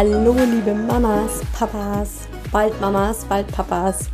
[0.00, 4.08] Hallo, liebe Mamas, Papas, bald Mamas, bald Papas.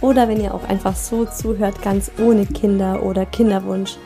[0.00, 3.96] Oder wenn ihr auch einfach so zuhört, ganz ohne Kinder oder Kinderwunsch.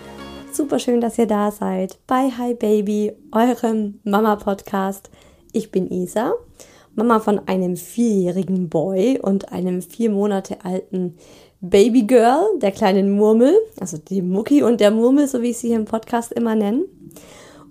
[0.53, 5.09] Super schön, dass ihr da seid bei Hi Baby, eurem Mama-Podcast.
[5.53, 6.35] Ich bin Isa,
[6.95, 11.17] Mama von einem vierjährigen Boy und einem vier Monate alten
[11.63, 15.79] Babygirl, der kleinen Murmel, also die Mucki und der Murmel, so wie ich sie hier
[15.79, 16.85] im Podcast immer nenne.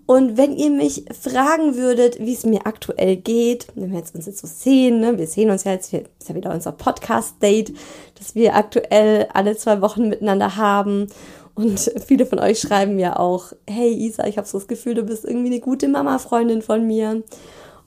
[0.06, 4.26] Und wenn ihr mich fragen würdet, wie es mir aktuell geht, wenn wir jetzt uns
[4.26, 7.74] jetzt so sehen, ne, wir sehen uns ja jetzt, wir, ist ja wieder unser Podcast-Date,
[8.20, 11.08] dass wir aktuell alle zwei Wochen miteinander haben.
[11.56, 15.04] Und viele von euch schreiben ja auch, hey Isa, ich habe so das Gefühl, du
[15.04, 17.24] bist irgendwie eine gute Mama-Freundin von mir.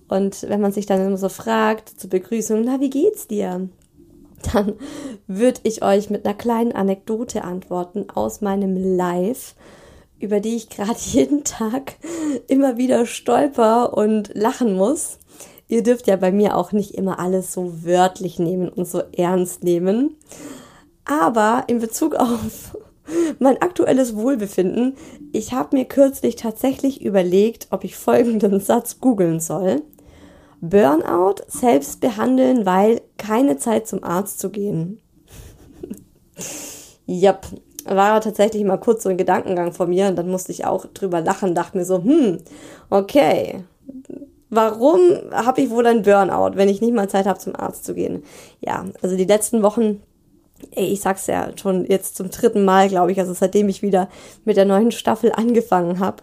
[0.08, 3.68] Und wenn man sich dann immer so fragt zur Begrüßung, na, wie geht's dir?
[4.54, 4.72] Dann
[5.26, 9.54] würde ich euch mit einer kleinen Anekdote antworten aus meinem Live
[10.20, 11.94] über die ich gerade jeden Tag
[12.48, 15.18] immer wieder stolper und lachen muss.
[15.68, 19.64] Ihr dürft ja bei mir auch nicht immer alles so wörtlich nehmen und so ernst
[19.64, 20.16] nehmen.
[21.04, 22.76] Aber in Bezug auf
[23.38, 24.94] mein aktuelles Wohlbefinden,
[25.32, 29.82] ich habe mir kürzlich tatsächlich überlegt, ob ich folgenden Satz googeln soll.
[30.60, 35.00] Burnout selbst behandeln, weil keine Zeit zum Arzt zu gehen.
[37.06, 37.46] Jap,
[37.86, 41.20] war tatsächlich mal kurz so ein Gedankengang von mir und dann musste ich auch drüber
[41.20, 42.38] lachen, dachte mir so, hm,
[42.90, 43.64] okay,
[44.50, 45.00] warum
[45.32, 48.22] habe ich wohl ein Burnout, wenn ich nicht mal Zeit habe, zum Arzt zu gehen?
[48.60, 50.02] Ja, also die letzten Wochen,
[50.72, 54.08] ey, ich sag's ja schon jetzt zum dritten Mal, glaube ich, also seitdem ich wieder
[54.44, 56.22] mit der neuen Staffel angefangen habe,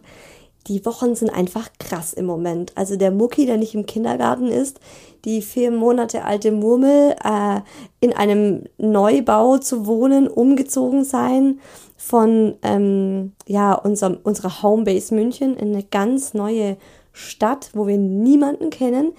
[0.68, 2.72] die Wochen sind einfach krass im Moment.
[2.76, 4.80] Also der Mucki, der nicht im Kindergarten ist,
[5.26, 7.62] die vier Monate alte Murmel, äh,
[8.00, 11.60] in einem Neubau zu wohnen, umgezogen sein
[11.98, 16.78] von ähm, ja unserem unserer Homebase München in eine ganz neue
[17.14, 19.14] Stadt, wo wir niemanden kennen,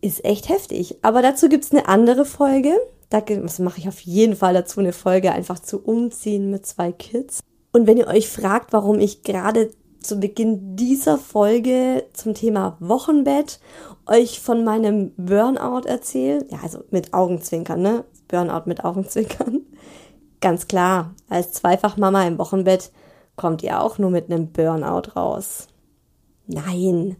[0.00, 0.96] ist echt heftig.
[1.02, 2.74] Aber dazu gibt's eine andere Folge.
[3.10, 3.22] Da
[3.58, 7.40] mache ich auf jeden Fall dazu eine Folge, einfach zu umziehen mit zwei Kids.
[7.72, 9.70] Und wenn ihr euch fragt, warum ich gerade
[10.02, 13.60] zu Beginn dieser Folge zum Thema Wochenbett
[14.06, 16.46] euch von meinem Burnout erzähle.
[16.50, 18.04] Ja, also mit Augenzwinkern, ne?
[18.28, 19.60] Burnout mit Augenzwinkern.
[20.40, 22.90] Ganz klar, als Zweifachmama im Wochenbett
[23.36, 25.68] kommt ihr auch nur mit einem Burnout raus.
[26.46, 27.16] Nein,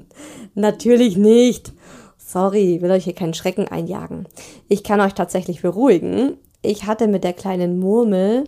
[0.54, 1.72] natürlich nicht.
[2.18, 4.28] Sorry, will euch hier keinen Schrecken einjagen.
[4.68, 6.36] Ich kann euch tatsächlich beruhigen.
[6.60, 8.44] Ich hatte mit der kleinen Murmel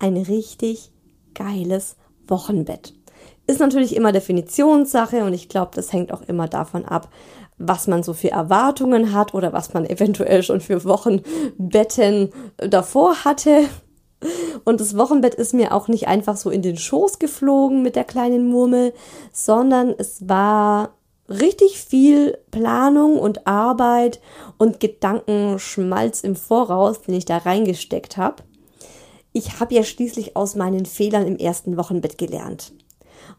[0.00, 0.90] ein richtig
[1.34, 1.96] geiles
[2.26, 2.94] Wochenbett.
[3.46, 7.10] Ist natürlich immer Definitionssache und ich glaube, das hängt auch immer davon ab,
[7.58, 13.64] was man so für Erwartungen hat oder was man eventuell schon für Wochenbetten davor hatte.
[14.64, 18.04] Und das Wochenbett ist mir auch nicht einfach so in den Schoß geflogen mit der
[18.04, 18.94] kleinen Murmel,
[19.32, 20.94] sondern es war
[21.28, 24.20] richtig viel Planung und Arbeit
[24.56, 28.42] und Gedankenschmalz im Voraus, den ich da reingesteckt habe.
[29.32, 32.72] Ich habe ja schließlich aus meinen Fehlern im ersten Wochenbett gelernt.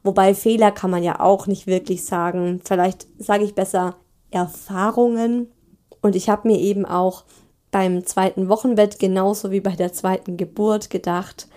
[0.05, 2.61] Wobei Fehler kann man ja auch nicht wirklich sagen.
[2.63, 3.95] Vielleicht sage ich besser
[4.29, 5.51] Erfahrungen.
[5.99, 7.23] Und ich habe mir eben auch
[7.71, 11.47] beim zweiten Wochenbett genauso wie bei der zweiten Geburt gedacht,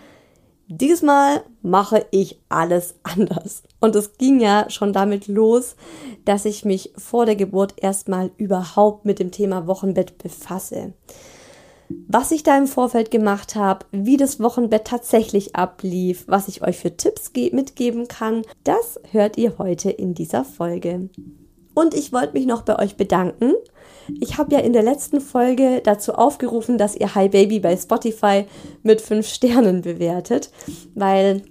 [0.67, 3.65] diesmal mache ich alles anders.
[3.81, 5.77] Und es ging ja schon damit los,
[6.25, 10.95] dass ich mich vor der Geburt erstmal überhaupt mit dem Thema Wochenbett befasse
[11.89, 16.79] was ich da im Vorfeld gemacht habe, wie das Wochenbett tatsächlich ablief, was ich euch
[16.79, 21.09] für Tipps mitgeben kann, das hört ihr heute in dieser Folge.
[21.75, 23.55] Und ich wollte mich noch bei euch bedanken.
[24.21, 28.47] Ich habe ja in der letzten Folge dazu aufgerufen, dass ihr Hi Baby bei Spotify
[28.83, 30.51] mit fünf Sternen bewertet,
[30.95, 31.43] weil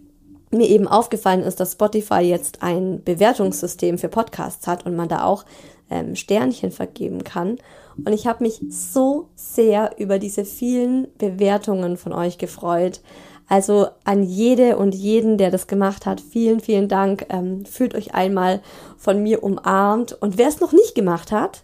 [0.51, 5.23] mir eben aufgefallen ist, dass Spotify jetzt ein Bewertungssystem für Podcasts hat und man da
[5.23, 5.45] auch
[5.89, 7.57] ähm, Sternchen vergeben kann.
[7.97, 13.01] Und ich habe mich so sehr über diese vielen Bewertungen von euch gefreut.
[13.49, 17.25] Also an jede und jeden, der das gemacht hat, vielen, vielen Dank.
[17.29, 18.61] Ähm, fühlt euch einmal
[18.97, 20.13] von mir umarmt.
[20.21, 21.63] Und wer es noch nicht gemacht hat,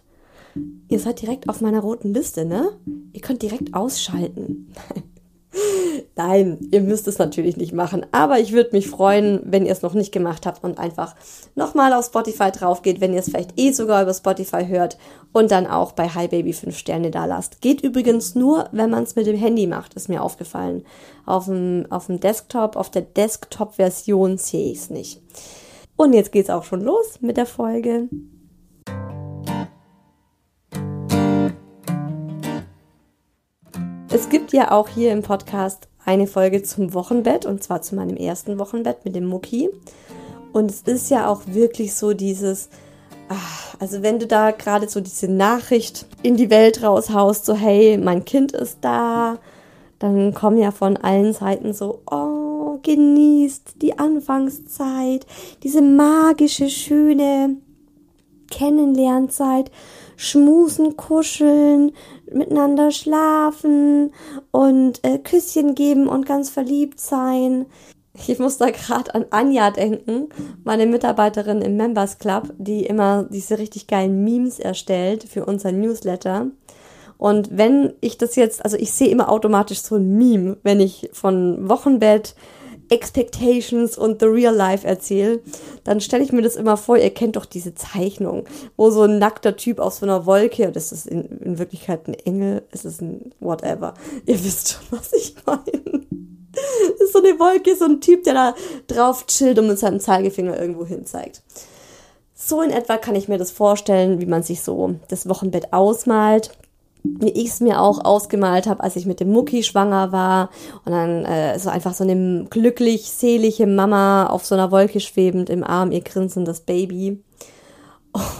[0.88, 2.70] ihr seid direkt auf meiner roten Liste, ne?
[3.12, 4.72] Ihr könnt direkt ausschalten.
[6.16, 9.82] Nein, ihr müsst es natürlich nicht machen, aber ich würde mich freuen, wenn ihr es
[9.82, 11.14] noch nicht gemacht habt und einfach
[11.54, 14.96] nochmal auf Spotify drauf geht, wenn ihr es vielleicht eh sogar über Spotify hört
[15.32, 17.60] und dann auch bei Hi Baby 5 Sterne da lasst.
[17.60, 20.84] Geht übrigens nur, wenn man es mit dem Handy macht, ist mir aufgefallen.
[21.26, 25.20] Auf dem, auf dem Desktop, auf der Desktop-Version sehe ich es nicht.
[25.96, 28.08] Und jetzt geht's auch schon los mit der Folge.
[34.14, 38.16] Es gibt ja auch hier im Podcast eine Folge zum Wochenbett und zwar zu meinem
[38.16, 39.70] ersten Wochenbett mit dem Mucki.
[40.52, 42.68] Und es ist ja auch wirklich so dieses,
[43.28, 47.98] ach, also wenn du da gerade so diese Nachricht in die Welt raushaust, so hey,
[47.98, 49.38] mein Kind ist da,
[49.98, 55.26] dann kommen ja von allen Seiten so, oh, genießt die Anfangszeit,
[55.64, 57.56] diese magische, schöne
[58.54, 59.72] Kennenlernzeit,
[60.16, 61.92] schmusen, kuscheln,
[62.32, 64.12] miteinander schlafen
[64.52, 67.66] und äh, Küsschen geben und ganz verliebt sein.
[68.28, 70.28] Ich muss da gerade an Anja denken,
[70.62, 76.46] meine Mitarbeiterin im Members Club, die immer diese richtig geilen Memes erstellt für unser Newsletter.
[77.18, 81.10] Und wenn ich das jetzt, also ich sehe immer automatisch so ein Meme, wenn ich
[81.12, 82.36] von Wochenbett,
[82.90, 85.40] Expectations und The Real Life erzähle,
[85.84, 88.44] dann stelle ich mir das immer vor, ihr kennt doch diese Zeichnung,
[88.76, 92.14] wo so ein nackter Typ auf so einer Wolke, das ist in, in Wirklichkeit ein
[92.14, 93.94] Engel, es ist ein whatever,
[94.26, 96.04] ihr wisst schon, was ich meine.
[96.98, 98.54] ist so eine Wolke, so ein Typ, der da
[98.86, 101.42] drauf chillt und mit seinem Zeigefinger irgendwo hin zeigt.
[102.34, 106.50] So in etwa kann ich mir das vorstellen, wie man sich so das Wochenbett ausmalt
[107.04, 110.48] wie ich es mir auch ausgemalt habe, als ich mit dem Mucki schwanger war.
[110.84, 115.50] Und dann äh, so einfach so eine glücklich selige Mama auf so einer Wolke schwebend
[115.50, 117.22] im Arm ihr grinsendes Baby.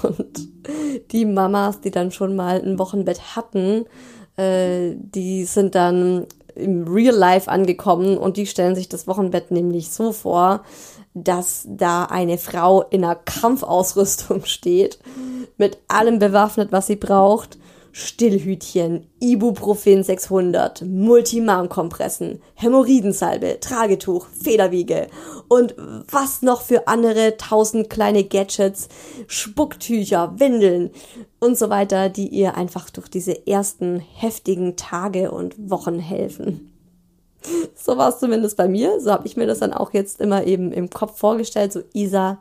[0.03, 0.49] Und
[1.13, 3.85] die Mamas, die dann schon mal ein Wochenbett hatten,
[4.37, 9.91] äh, die sind dann im Real Life angekommen und die stellen sich das Wochenbett nämlich
[9.91, 10.63] so vor,
[11.13, 15.01] dass da eine Frau in einer Kampfausrüstung steht,
[15.59, 17.59] mit allem bewaffnet, was sie braucht
[17.97, 25.07] Stillhütchen, Ibuprofen 600, Multimarmkompressen, Hämorrhoidensalbe, Tragetuch, Federwiege
[25.47, 25.77] und
[26.11, 28.89] was noch für andere tausend kleine Gadgets,
[29.29, 30.91] Spucktücher, Windeln
[31.39, 36.73] und so weiter, die ihr einfach durch diese ersten heftigen Tage und Wochen helfen.
[37.77, 38.99] So war es zumindest bei mir.
[39.01, 41.73] So habe ich mir das dann auch jetzt immer eben im Kopf vorgestellt.
[41.73, 42.39] So, Isa,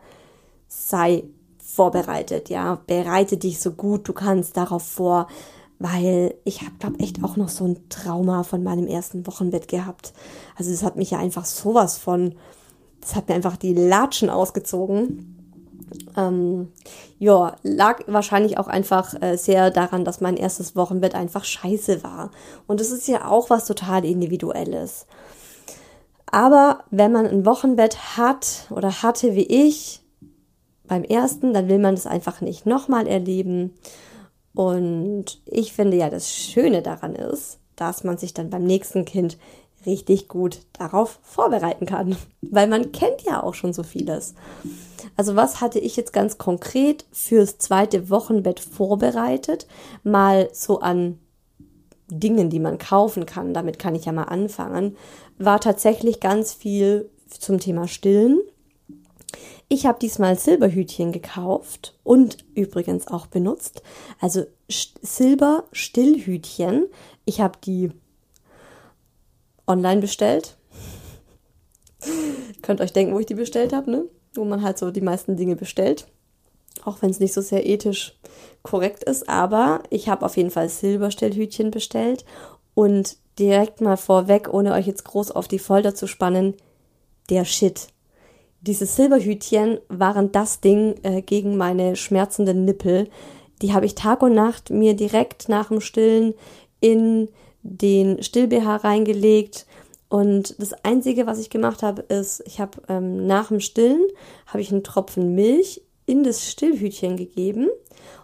[0.67, 1.25] sei
[1.75, 5.27] vorbereitet, ja, bereite dich so gut du kannst darauf vor,
[5.79, 10.13] weil ich habe, glaube echt auch noch so ein Trauma von meinem ersten Wochenbett gehabt.
[10.55, 12.35] Also das hat mich ja einfach sowas von,
[13.01, 15.29] das hat mir einfach die Latschen ausgezogen.
[16.15, 16.71] Ähm,
[17.19, 22.31] ja, lag wahrscheinlich auch einfach äh, sehr daran, dass mein erstes Wochenbett einfach scheiße war.
[22.67, 25.05] Und das ist ja auch was total Individuelles.
[26.27, 30.02] Aber wenn man ein Wochenbett hat oder hatte wie ich,
[30.87, 33.73] beim ersten, dann will man das einfach nicht nochmal erleben.
[34.53, 39.37] Und ich finde ja, das Schöne daran ist, dass man sich dann beim nächsten Kind
[39.85, 42.15] richtig gut darauf vorbereiten kann.
[42.41, 44.35] Weil man kennt ja auch schon so vieles.
[45.17, 49.67] Also was hatte ich jetzt ganz konkret fürs zweite Wochenbett vorbereitet?
[50.03, 51.19] Mal so an
[52.09, 53.53] Dingen, die man kaufen kann.
[53.53, 54.95] Damit kann ich ja mal anfangen.
[55.37, 58.39] War tatsächlich ganz viel zum Thema Stillen.
[59.69, 63.81] Ich habe diesmal Silberhütchen gekauft und übrigens auch benutzt.
[64.19, 66.87] Also Silber-Stillhütchen.
[67.25, 67.91] Ich habe die
[69.67, 70.57] online bestellt.
[72.61, 74.05] Könnt euch denken, wo ich die bestellt habe, ne?
[74.35, 76.07] Wo man halt so die meisten Dinge bestellt.
[76.83, 78.15] Auch wenn es nicht so sehr ethisch
[78.61, 79.27] korrekt ist.
[79.29, 82.25] Aber ich habe auf jeden Fall Silberstellhütchen bestellt.
[82.75, 86.55] Und direkt mal vorweg, ohne euch jetzt groß auf die Folter zu spannen,
[87.29, 87.87] der Shit.
[88.65, 93.09] Diese Silberhütchen waren das Ding äh, gegen meine schmerzenden Nippel.
[93.61, 96.33] Die habe ich Tag und Nacht mir direkt nach dem Stillen
[96.79, 97.27] in
[97.61, 99.65] den Still-BH reingelegt.
[100.07, 104.01] Und das Einzige, was ich gemacht habe, ist, ich habe ähm, nach dem Stillen,
[104.47, 107.67] habe ich einen Tropfen Milch in das Stillhütchen gegeben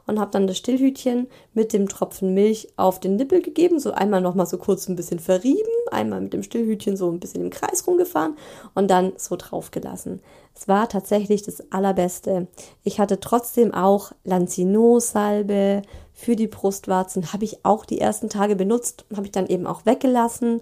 [0.10, 4.22] und habe dann das Stillhütchen mit dem Tropfen Milch auf den Nippel gegeben, so einmal
[4.22, 7.86] nochmal so kurz ein bisschen verrieben, einmal mit dem Stillhütchen so ein bisschen im Kreis
[7.86, 8.36] rumgefahren
[8.74, 10.22] und dann so drauf gelassen.
[10.56, 12.48] Es war tatsächlich das Allerbeste.
[12.84, 19.06] Ich hatte trotzdem auch Lanzino-Salbe für die Brustwarzen, habe ich auch die ersten Tage benutzt,
[19.16, 20.62] habe ich dann eben auch weggelassen.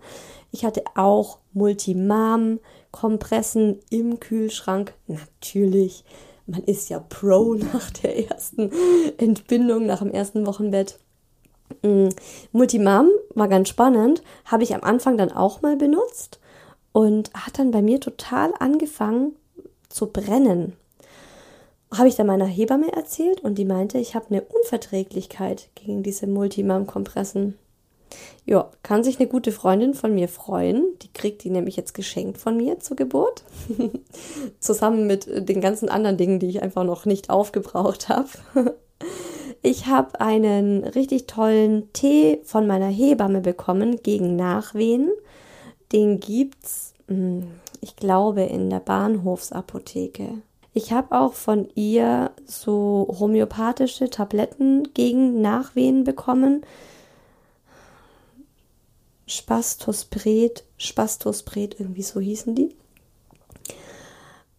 [0.51, 6.03] Ich hatte auch Multimam-Kompressen im Kühlschrank, natürlich
[6.47, 8.71] man ist ja Pro nach der ersten
[9.17, 10.99] Entbindung, nach dem ersten Wochenbett.
[11.83, 12.09] Mm,
[12.53, 16.39] Multimam war ganz spannend, habe ich am Anfang dann auch mal benutzt
[16.93, 19.35] und hat dann bei mir total angefangen
[19.89, 20.73] zu brennen.
[21.93, 26.27] Habe ich dann meiner Hebamme erzählt und die meinte, ich habe eine Unverträglichkeit gegen diese
[26.27, 27.57] Multimam-Kompressen.
[28.45, 30.85] Ja, kann sich eine gute Freundin von mir freuen.
[31.01, 33.43] Die kriegt die nämlich jetzt geschenkt von mir zur Geburt.
[34.59, 38.29] Zusammen mit den ganzen anderen Dingen, die ich einfach noch nicht aufgebraucht habe.
[39.61, 45.11] ich habe einen richtig tollen Tee von meiner Hebamme bekommen gegen Nachwehen.
[45.91, 47.47] Den gibt's, hm,
[47.81, 50.41] ich glaube, in der Bahnhofsapotheke.
[50.73, 56.61] Ich habe auch von ihr so homöopathische Tabletten gegen Nachwehen bekommen
[59.27, 62.75] Spastospret, Spastospret, irgendwie so hießen die.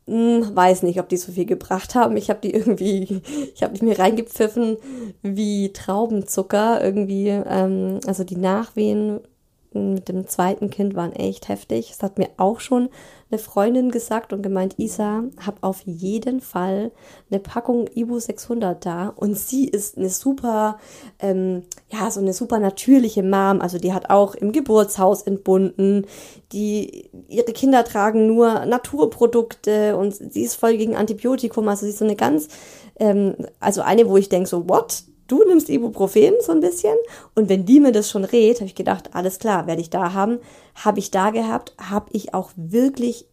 [0.07, 2.17] Hm, weiß nicht, ob die so viel gebracht haben.
[2.17, 3.23] Ich habe die irgendwie,
[3.55, 4.77] ich habe die mir reingepfiffen
[5.23, 7.29] wie Traubenzucker irgendwie.
[7.29, 9.21] Ähm, also die Nachwehen
[9.75, 11.89] mit dem zweiten Kind waren echt heftig.
[11.91, 12.89] Das hat mir auch schon
[13.31, 16.91] eine Freundin gesagt und gemeint, Isa, hab auf jeden Fall
[17.31, 19.09] eine Packung Ibu 600 da.
[19.09, 20.79] Und sie ist eine super,
[21.19, 23.61] ähm, ja, so eine super natürliche Mom.
[23.61, 26.07] Also die hat auch im Geburtshaus entbunden.
[26.53, 31.69] Die, ihre Kinder tragen nur Naturprodukte und sie ist voll gegen Antibiotikum.
[31.69, 32.49] Also sie ist so eine ganz,
[32.99, 35.03] ähm, also eine, wo ich denke so, what?
[35.29, 36.97] Du nimmst Ibuprofen so ein bisschen
[37.35, 40.13] und wenn die mir das schon rät, habe ich gedacht, alles klar, werde ich da
[40.13, 40.39] haben,
[40.75, 43.27] habe ich da gehabt, habe ich auch wirklich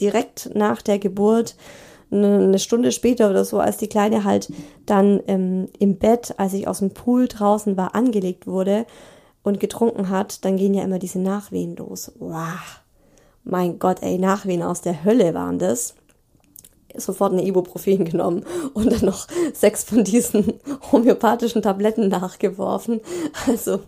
[0.00, 1.56] direkt nach der Geburt
[2.10, 4.50] eine Stunde später oder so, als die Kleine halt
[4.86, 8.86] dann ähm, im Bett, als ich aus dem Pool draußen war, angelegt wurde
[9.42, 12.12] und getrunken hat, dann gehen ja immer diese Nachwehen los.
[12.18, 12.80] Wow.
[13.44, 15.94] Mein Gott, ey, Nachwehen aus der Hölle waren das
[17.00, 20.54] sofort eine Ibuprofen genommen und dann noch sechs von diesen
[20.92, 23.00] homöopathischen Tabletten nachgeworfen.
[23.46, 23.80] Also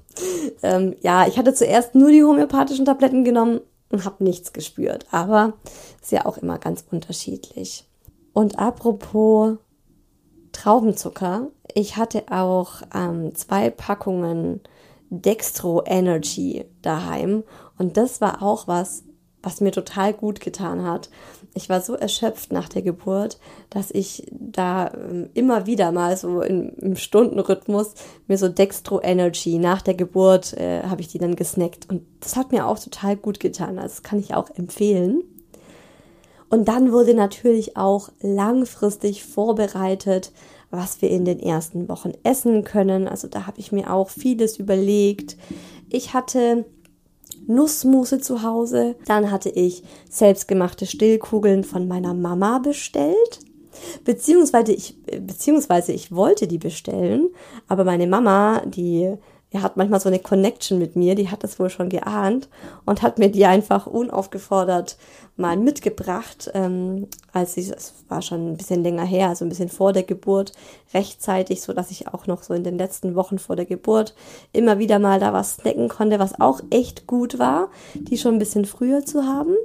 [0.62, 5.54] ähm, ja, ich hatte zuerst nur die homöopathischen Tabletten genommen und habe nichts gespürt, aber
[6.00, 7.84] ist ja auch immer ganz unterschiedlich.
[8.32, 9.56] Und apropos
[10.52, 14.60] Traubenzucker, ich hatte auch ähm, zwei Packungen
[15.10, 17.42] Dextro Energy daheim
[17.78, 19.04] und das war auch was,
[19.42, 21.10] was mir total gut getan hat
[21.54, 23.38] ich war so erschöpft nach der Geburt,
[23.70, 27.94] dass ich da ähm, immer wieder mal so im, im Stundenrhythmus
[28.28, 32.36] mir so Dextro Energy nach der Geburt äh, habe ich die dann gesnackt und das
[32.36, 33.78] hat mir auch total gut getan.
[33.78, 35.22] Also das kann ich auch empfehlen.
[36.48, 40.32] Und dann wurde natürlich auch langfristig vorbereitet,
[40.70, 43.06] was wir in den ersten Wochen essen können.
[43.06, 45.36] Also da habe ich mir auch vieles überlegt.
[45.88, 46.64] Ich hatte
[47.54, 48.96] Nussmusse zu Hause.
[49.06, 53.40] Dann hatte ich selbstgemachte Stillkugeln von meiner Mama bestellt.
[54.04, 57.28] Beziehungsweise ich, beziehungsweise ich wollte die bestellen,
[57.68, 59.14] aber meine Mama, die
[59.52, 62.48] er hat manchmal so eine Connection mit mir, die hat das wohl schon geahnt
[62.86, 64.96] und hat mir die einfach unaufgefordert
[65.36, 69.68] mal mitgebracht, ähm, als ich, es war schon ein bisschen länger her, also ein bisschen
[69.68, 70.52] vor der Geburt,
[70.94, 74.14] rechtzeitig, so dass ich auch noch so in den letzten Wochen vor der Geburt
[74.52, 78.38] immer wieder mal da was snacken konnte, was auch echt gut war, die schon ein
[78.38, 79.56] bisschen früher zu haben.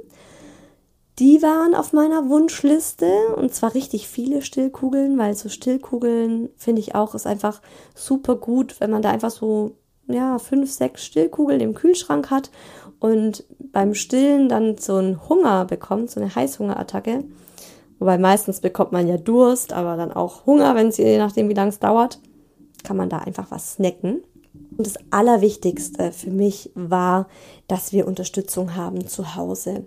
[1.18, 6.94] Die waren auf meiner Wunschliste und zwar richtig viele Stillkugeln, weil so Stillkugeln finde ich
[6.94, 7.62] auch ist einfach
[7.94, 9.76] super gut, wenn man da einfach so
[10.08, 12.50] ja fünf, sechs Stillkugeln im Kühlschrank hat
[13.00, 17.24] und beim Stillen dann so einen Hunger bekommt, so eine Heißhungerattacke.
[17.98, 21.54] Wobei meistens bekommt man ja Durst, aber dann auch Hunger, wenn es je nachdem wie
[21.54, 22.20] lange es dauert,
[22.84, 24.22] kann man da einfach was snacken.
[24.76, 27.26] Und das Allerwichtigste für mich war,
[27.68, 29.86] dass wir Unterstützung haben zu Hause.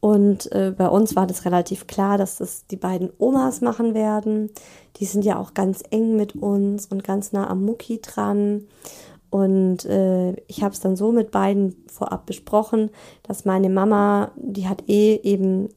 [0.00, 4.50] Und äh, bei uns war das relativ klar, dass das die beiden Omas machen werden.
[4.96, 8.66] Die sind ja auch ganz eng mit uns und ganz nah am Mucki dran.
[9.28, 12.90] Und äh, ich habe es dann so mit beiden vorab besprochen,
[13.22, 15.68] dass meine Mama, die hat eh eben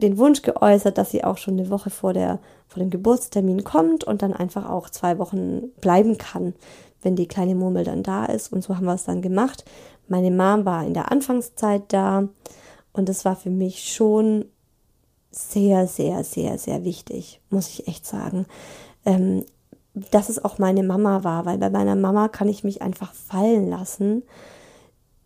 [0.00, 2.38] den Wunsch geäußert, dass sie auch schon eine Woche vor, der,
[2.68, 6.54] vor dem Geburtstermin kommt und dann einfach auch zwei Wochen bleiben kann,
[7.02, 8.52] wenn die kleine Murmel dann da ist.
[8.52, 9.64] Und so haben wir es dann gemacht.
[10.06, 12.28] Meine Mom war in der Anfangszeit da
[12.98, 14.44] und das war für mich schon
[15.30, 18.46] sehr, sehr, sehr, sehr wichtig, muss ich echt sagen.
[19.04, 19.44] Ähm,
[19.94, 23.68] dass es auch meine Mama war, weil bei meiner Mama kann ich mich einfach fallen
[23.68, 24.22] lassen.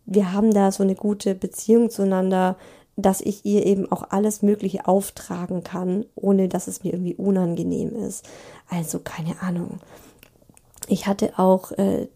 [0.05, 2.57] Wir haben da so eine gute Beziehung zueinander,
[2.95, 7.95] dass ich ihr eben auch alles Mögliche auftragen kann, ohne dass es mir irgendwie unangenehm
[7.95, 8.25] ist.
[8.69, 9.79] Also keine Ahnung.
[10.87, 12.07] Ich hatte auch äh,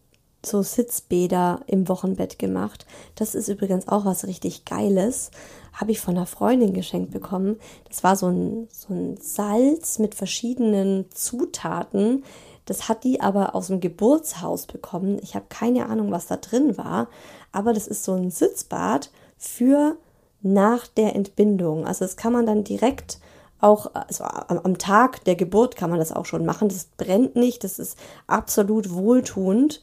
[0.50, 2.86] so Sitzbäder im Wochenbett gemacht.
[3.16, 5.32] Das ist übrigens auch was richtig Geiles.
[5.74, 7.58] Habe ich von einer Freundin geschenkt bekommen.
[7.88, 12.24] Das war so ein, so ein Salz mit verschiedenen Zutaten.
[12.66, 15.20] Das hat die aber aus dem Geburtshaus bekommen.
[15.22, 17.08] Ich habe keine Ahnung, was da drin war.
[17.52, 19.98] Aber das ist so ein Sitzbad für
[20.42, 21.86] nach der Entbindung.
[21.86, 23.20] Also das kann man dann direkt
[23.60, 26.70] auch also am Tag der Geburt kann man das auch schon machen.
[26.70, 29.82] Das brennt nicht, das ist absolut wohltuend.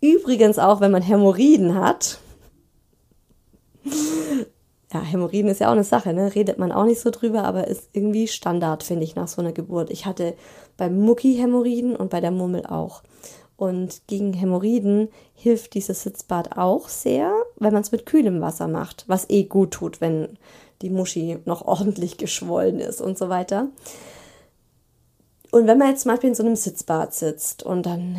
[0.00, 2.18] Übrigens auch, wenn man Hämorrhoiden hat.
[4.92, 6.34] Ja, Hämorrhoiden ist ja auch eine Sache, ne?
[6.34, 9.52] Redet man auch nicht so drüber, aber ist irgendwie Standard, finde ich, nach so einer
[9.52, 9.90] Geburt.
[9.90, 10.34] Ich hatte
[10.76, 13.02] beim Mucki Hämorrhoiden und bei der Murmel auch.
[13.56, 19.04] Und gegen Hämorrhoiden hilft dieses Sitzbad auch sehr, wenn man es mit kühlem Wasser macht,
[19.06, 20.38] was eh gut tut, wenn
[20.80, 23.68] die Muschi noch ordentlich geschwollen ist und so weiter.
[25.50, 28.16] Und wenn man jetzt zum Beispiel in so einem Sitzbad sitzt und dann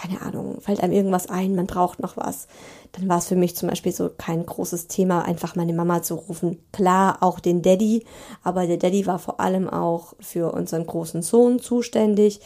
[0.00, 2.48] keine Ahnung, fällt einem irgendwas ein, man braucht noch was.
[2.92, 6.14] Dann war es für mich zum Beispiel so kein großes Thema, einfach meine Mama zu
[6.14, 6.58] rufen.
[6.72, 8.04] Klar, auch den Daddy,
[8.42, 12.40] aber der Daddy war vor allem auch für unseren großen Sohn zuständig.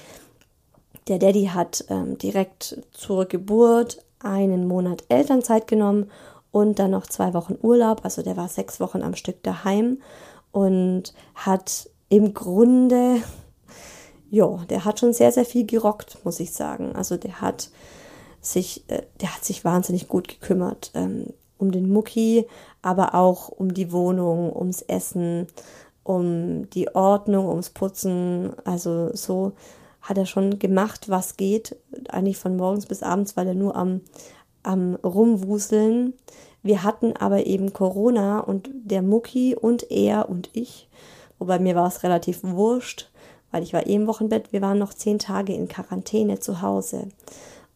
[1.07, 6.11] Der Daddy hat ähm, direkt zur Geburt einen Monat Elternzeit genommen
[6.51, 8.01] und dann noch zwei Wochen Urlaub.
[8.05, 9.99] Also der war sechs Wochen am Stück daheim
[10.51, 13.21] und hat im Grunde
[14.35, 16.97] ja, der hat schon sehr, sehr viel gerockt, muss ich sagen.
[16.97, 17.71] Also der hat
[18.41, 22.47] sich, äh, der hat sich wahnsinnig gut gekümmert ähm, um den Mucki,
[22.83, 25.47] aber auch um die Wohnung, ums Essen,
[26.03, 28.53] um die Ordnung, ums Putzen.
[28.65, 29.53] Also so
[30.03, 31.77] hat er schon gemacht, was geht,
[32.09, 34.01] eigentlich von morgens bis abends, weil er nur am,
[34.65, 36.13] am Rumwuseln.
[36.63, 40.89] Wir hatten aber eben Corona und der Mucki und er und ich,
[41.39, 43.11] wobei mir war es relativ wurscht,
[43.55, 44.53] weil ich war eh im Wochenbett.
[44.53, 47.07] Wir waren noch zehn Tage in Quarantäne zu Hause.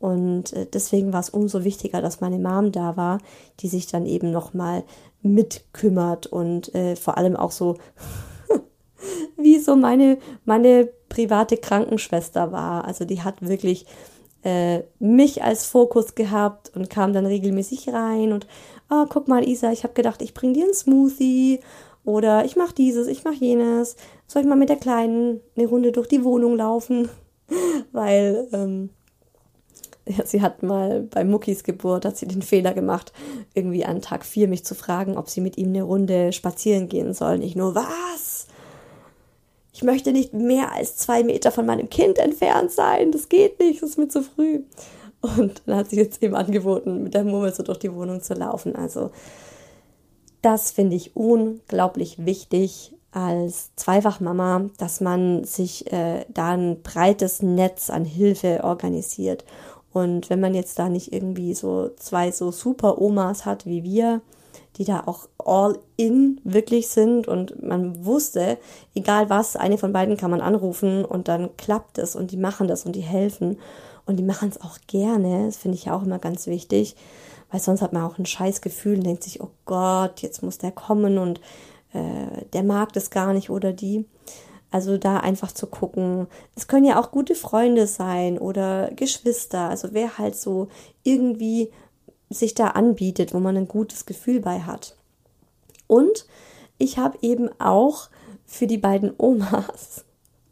[0.00, 3.18] Und äh, deswegen war es umso wichtiger, dass meine Mom da war,
[3.60, 4.82] die sich dann eben nochmal
[5.22, 7.76] mitkümmert und äh, vor allem auch so,
[9.36, 12.84] wie so meine, meine private Krankenschwester war.
[12.84, 13.86] Also die hat wirklich
[14.42, 18.48] äh, mich als Fokus gehabt und kam dann regelmäßig rein und,
[18.90, 21.60] oh, guck mal, Isa, ich habe gedacht, ich bring dir einen Smoothie
[22.08, 23.96] oder ich mache dieses, ich mache jenes.
[24.26, 27.10] Soll ich mal mit der Kleinen eine Runde durch die Wohnung laufen?
[27.92, 28.88] Weil ähm,
[30.06, 33.12] ja, sie hat mal bei Muckis Geburt, hat sie den Fehler gemacht,
[33.52, 37.12] irgendwie an Tag 4 mich zu fragen, ob sie mit ihm eine Runde spazieren gehen
[37.12, 37.42] soll.
[37.44, 38.46] Ich nur, was?
[39.74, 43.12] Ich möchte nicht mehr als zwei Meter von meinem Kind entfernt sein.
[43.12, 44.62] Das geht nicht, das ist mir zu früh.
[45.20, 48.32] Und dann hat sie jetzt eben angeboten, mit der Murmel so durch die Wohnung zu
[48.32, 48.76] laufen.
[48.76, 49.10] Also
[50.42, 57.90] das finde ich unglaublich wichtig als Zweifachmama, dass man sich äh, da ein breites Netz
[57.90, 59.44] an Hilfe organisiert.
[59.92, 64.20] Und wenn man jetzt da nicht irgendwie so zwei so super Omas hat wie wir,
[64.76, 68.58] die da auch all in wirklich sind und man wusste,
[68.94, 72.68] egal was, eine von beiden kann man anrufen und dann klappt es und die machen
[72.68, 73.58] das und die helfen.
[74.06, 75.46] und die machen es auch gerne.
[75.46, 76.96] Das finde ich ja auch immer ganz wichtig,
[77.50, 80.58] weil sonst hat man auch ein scheiß Gefühl und denkt sich, oh Gott, jetzt muss
[80.58, 81.40] der kommen und
[81.92, 84.04] äh, der mag das gar nicht oder die.
[84.70, 86.26] Also da einfach zu gucken.
[86.54, 89.70] Es können ja auch gute Freunde sein oder Geschwister.
[89.70, 90.68] Also wer halt so
[91.02, 91.70] irgendwie
[92.28, 94.96] sich da anbietet, wo man ein gutes Gefühl bei hat.
[95.86, 96.26] Und
[96.76, 98.10] ich habe eben auch
[98.44, 100.04] für die beiden Omas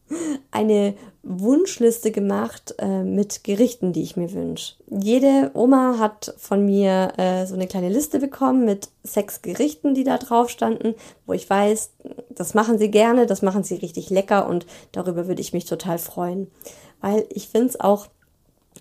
[0.50, 0.94] eine
[1.28, 4.74] Wunschliste gemacht äh, mit Gerichten, die ich mir wünsche.
[4.88, 10.04] Jede Oma hat von mir äh, so eine kleine Liste bekommen mit sechs Gerichten, die
[10.04, 10.94] da drauf standen,
[11.26, 11.90] wo ich weiß,
[12.30, 15.98] das machen sie gerne, das machen sie richtig lecker und darüber würde ich mich total
[15.98, 16.48] freuen.
[17.00, 18.06] Weil ich finde es auch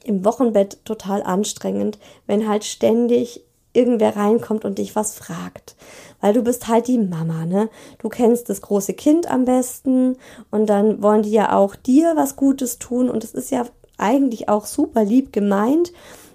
[0.03, 3.44] im Wochenbett total anstrengend, wenn halt ständig
[3.75, 5.75] irgendwer reinkommt und dich was fragt.
[6.21, 7.69] Weil du bist halt die Mama, ne?
[7.99, 10.17] Du kennst das große Kind am besten
[10.51, 13.65] und dann wollen die ja auch dir was Gutes tun und es ist ja
[13.97, 15.91] eigentlich auch super lieb gemeint.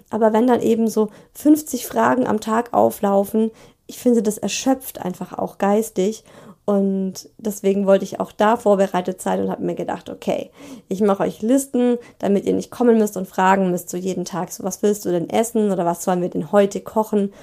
[0.09, 3.51] Aber wenn dann eben so 50 Fragen am Tag auflaufen,
[3.87, 6.23] ich finde, das erschöpft einfach auch geistig.
[6.71, 10.51] Und deswegen wollte ich auch da vorbereitet sein und habe mir gedacht, okay,
[10.87, 14.53] ich mache euch Listen, damit ihr nicht kommen müsst und fragen müsst so jeden Tag,
[14.53, 17.33] so was willst du denn essen oder was sollen wir denn heute kochen?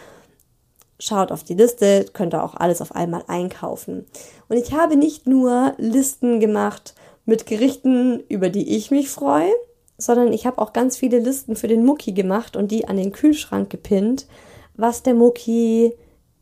[0.98, 4.06] Schaut auf die Liste, könnt ihr auch alles auf einmal einkaufen.
[4.48, 6.94] Und ich habe nicht nur Listen gemacht
[7.26, 9.52] mit Gerichten, über die ich mich freue,
[9.98, 13.12] sondern ich habe auch ganz viele Listen für den Mucki gemacht und die an den
[13.12, 14.26] Kühlschrank gepinnt,
[14.74, 15.92] was der Mucki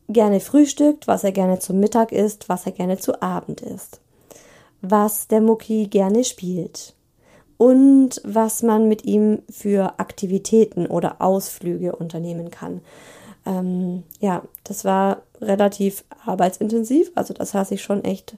[0.09, 4.01] gerne frühstückt, was er gerne zum Mittag isst, was er gerne zu Abend isst,
[4.83, 6.95] was der Mucki gerne spielt
[7.59, 12.81] und was man mit ihm für Aktivitäten oder Ausflüge unternehmen kann.
[13.45, 18.37] Ähm, ja, das war relativ arbeitsintensiv, also das saß ich schon echt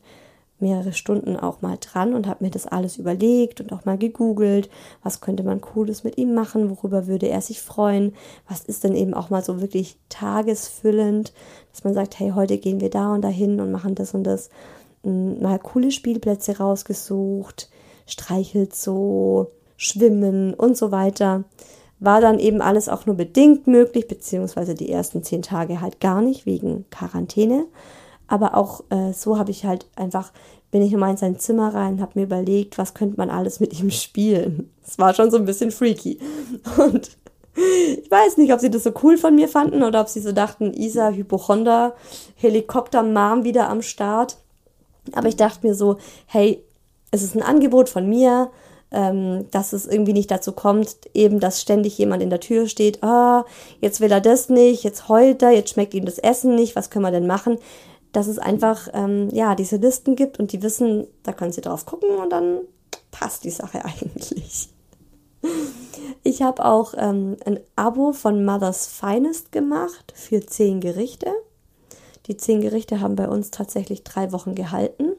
[0.61, 4.68] mehrere Stunden auch mal dran und habe mir das alles überlegt und auch mal gegoogelt,
[5.03, 8.14] was könnte man cooles mit ihm machen, worüber würde er sich freuen,
[8.49, 11.33] was ist denn eben auch mal so wirklich tagesfüllend,
[11.73, 14.51] dass man sagt, hey, heute gehen wir da und dahin und machen das und das,
[15.05, 17.71] hm, mal coole Spielplätze rausgesucht,
[18.07, 21.44] streichelt so, schwimmen und so weiter.
[22.01, 26.21] War dann eben alles auch nur bedingt möglich, beziehungsweise die ersten zehn Tage halt gar
[26.21, 27.66] nicht wegen Quarantäne.
[28.28, 30.32] Aber auch äh, so habe ich halt einfach,
[30.70, 33.78] bin ich nochmal in sein Zimmer rein, habe mir überlegt, was könnte man alles mit
[33.80, 34.70] ihm spielen.
[34.86, 36.18] Es war schon so ein bisschen freaky.
[36.78, 37.16] Und
[37.56, 40.32] ich weiß nicht, ob sie das so cool von mir fanden oder ob sie so
[40.32, 41.94] dachten, Isa, Hypochonder,
[42.36, 44.36] Helikopter-Mom wieder am Start.
[45.12, 46.62] Aber ich dachte mir so, hey,
[47.10, 48.50] es ist ein Angebot von mir,
[48.90, 53.02] ähm, dass es irgendwie nicht dazu kommt, eben, dass ständig jemand in der Tür steht,
[53.02, 53.44] ah,
[53.80, 56.90] jetzt will er das nicht, jetzt heult er, jetzt schmeckt ihm das Essen nicht, was
[56.90, 57.58] können wir denn machen?
[58.12, 61.87] Dass es einfach ähm, ja diese Listen gibt und die wissen, da können sie drauf
[61.87, 62.61] gucken und dann
[63.11, 64.68] passt die Sache eigentlich.
[66.23, 71.31] Ich habe auch ähm, ein Abo von Mother's Finest gemacht für zehn Gerichte.
[72.27, 75.12] Die zehn Gerichte haben bei uns tatsächlich drei Wochen gehalten.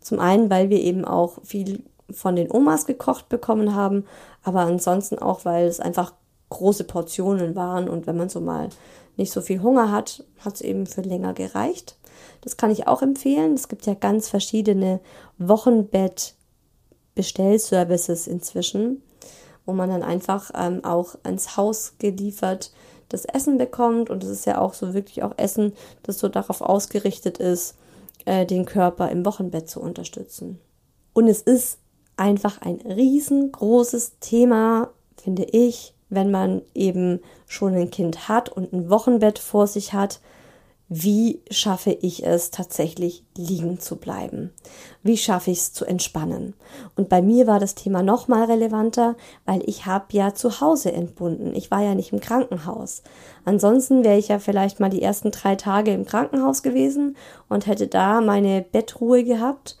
[0.00, 4.04] Zum einen, weil wir eben auch viel von den Omas gekocht bekommen haben,
[4.42, 6.14] aber ansonsten auch, weil es einfach
[6.48, 8.68] große Portionen waren und wenn man so mal
[9.16, 11.96] nicht so viel Hunger hat, hat es eben für länger gereicht.
[12.40, 13.54] Das kann ich auch empfehlen.
[13.54, 15.00] Es gibt ja ganz verschiedene
[15.38, 19.02] Wochenbett-Bestellservices inzwischen,
[19.66, 22.72] wo man dann einfach ähm, auch ans Haus geliefert
[23.10, 24.08] das Essen bekommt.
[24.08, 27.76] Und es ist ja auch so wirklich auch Essen, das so darauf ausgerichtet ist,
[28.24, 30.58] äh, den Körper im Wochenbett zu unterstützen.
[31.12, 31.78] Und es ist
[32.16, 38.90] einfach ein riesengroßes Thema, finde ich, wenn man eben schon ein Kind hat und ein
[38.90, 40.20] Wochenbett vor sich hat,
[40.92, 44.50] wie schaffe ich es tatsächlich liegen zu bleiben?
[45.04, 46.54] Wie schaffe ich es zu entspannen?
[46.96, 49.14] Und bei mir war das Thema noch mal relevanter,
[49.46, 51.54] weil ich habe ja zu Hause entbunden.
[51.54, 53.04] Ich war ja nicht im Krankenhaus.
[53.44, 57.16] Ansonsten wäre ich ja vielleicht mal die ersten drei Tage im Krankenhaus gewesen
[57.48, 59.78] und hätte da meine Bettruhe gehabt.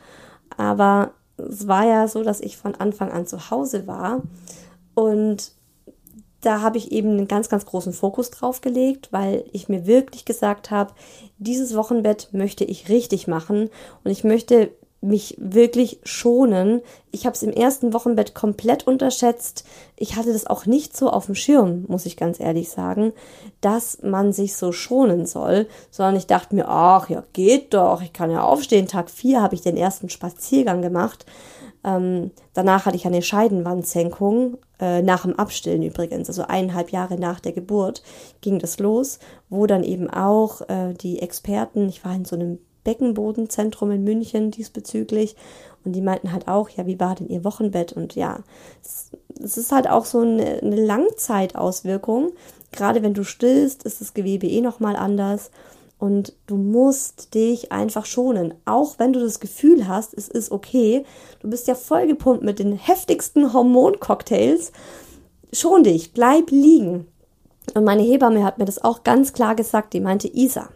[0.56, 4.22] Aber es war ja so, dass ich von Anfang an zu Hause war
[4.94, 5.54] und
[6.40, 10.24] da habe ich eben einen ganz, ganz großen Fokus drauf gelegt, weil ich mir wirklich
[10.24, 10.92] gesagt habe,
[11.38, 13.70] dieses Wochenbett möchte ich richtig machen
[14.04, 14.70] und ich möchte
[15.02, 16.82] mich wirklich schonen.
[17.10, 19.64] Ich habe es im ersten Wochenbett komplett unterschätzt.
[19.96, 23.12] Ich hatte das auch nicht so auf dem Schirm, muss ich ganz ehrlich sagen,
[23.62, 28.12] dass man sich so schonen soll, sondern ich dachte mir, ach ja, geht doch, ich
[28.12, 28.88] kann ja aufstehen.
[28.88, 31.24] Tag vier habe ich den ersten Spaziergang gemacht.
[31.84, 37.40] Ähm, danach hatte ich eine Scheidenwandsenkung, äh, nach dem Abstillen übrigens, also eineinhalb Jahre nach
[37.40, 38.02] der Geburt
[38.40, 42.58] ging das los, wo dann eben auch äh, die Experten, ich war in so einem
[42.84, 45.36] Beckenbodenzentrum in München diesbezüglich
[45.84, 47.92] Und die meinten halt auch, ja, wie war denn ihr Wochenbett?
[47.92, 48.40] Und ja,
[48.82, 49.10] es,
[49.42, 52.32] es ist halt auch so eine, eine Langzeitauswirkung.
[52.72, 55.50] Gerade wenn du stillst, ist das Gewebe eh nochmal anders.
[56.00, 58.54] Und du musst dich einfach schonen.
[58.64, 61.04] Auch wenn du das Gefühl hast, es ist okay.
[61.40, 64.72] Du bist ja vollgepumpt mit den heftigsten Hormoncocktails.
[65.52, 67.06] Schon dich, bleib liegen.
[67.74, 69.92] Und meine Hebamme hat mir das auch ganz klar gesagt.
[69.92, 70.70] Die meinte, Isa,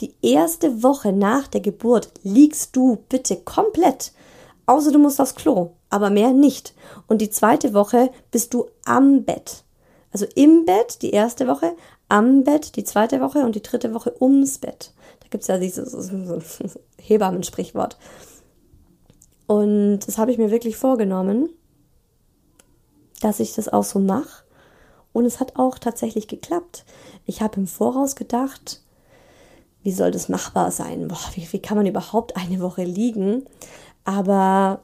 [0.00, 4.12] die erste Woche nach der Geburt liegst du bitte komplett.
[4.64, 6.74] Außer du musst aufs Klo, aber mehr nicht.
[7.08, 9.64] Und die zweite Woche bist du am Bett.
[10.12, 11.74] Also im Bett die erste Woche,
[12.12, 14.92] am Bett die zweite Woche und die dritte Woche ums Bett.
[15.20, 16.42] Da gibt es ja dieses so,
[17.00, 17.96] Hebammensprichwort.
[19.46, 21.48] Und das habe ich mir wirklich vorgenommen,
[23.22, 24.44] dass ich das auch so mache.
[25.14, 26.84] Und es hat auch tatsächlich geklappt.
[27.24, 28.82] Ich habe im Voraus gedacht,
[29.82, 31.08] wie soll das machbar sein?
[31.08, 33.46] Boah, wie, wie kann man überhaupt eine Woche liegen?
[34.04, 34.82] Aber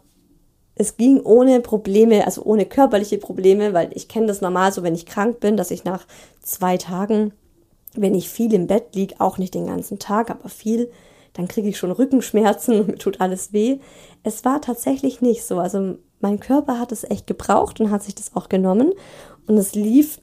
[0.79, 4.95] es ging ohne Probleme, also ohne körperliche Probleme, weil ich kenne das normal so, wenn
[4.95, 6.07] ich krank bin, dass ich nach
[6.41, 7.33] zwei Tagen,
[7.95, 10.91] wenn ich viel im Bett liege, auch nicht den ganzen Tag, aber viel,
[11.35, 13.79] dann kriege ich schon Rückenschmerzen und mir tut alles weh.
[14.23, 15.59] Es war tatsächlich nicht so.
[15.59, 18.93] Also mein Körper hat es echt gebraucht und hat sich das auch genommen
[19.47, 20.21] und es lief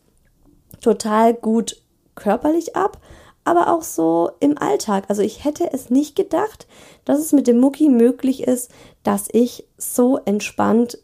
[0.81, 1.81] total gut
[2.15, 3.01] körperlich ab,
[3.45, 5.05] aber auch so im Alltag.
[5.07, 6.67] Also ich hätte es nicht gedacht,
[7.05, 8.71] dass es mit dem Mucki möglich ist,
[9.03, 10.97] dass ich so entspannt,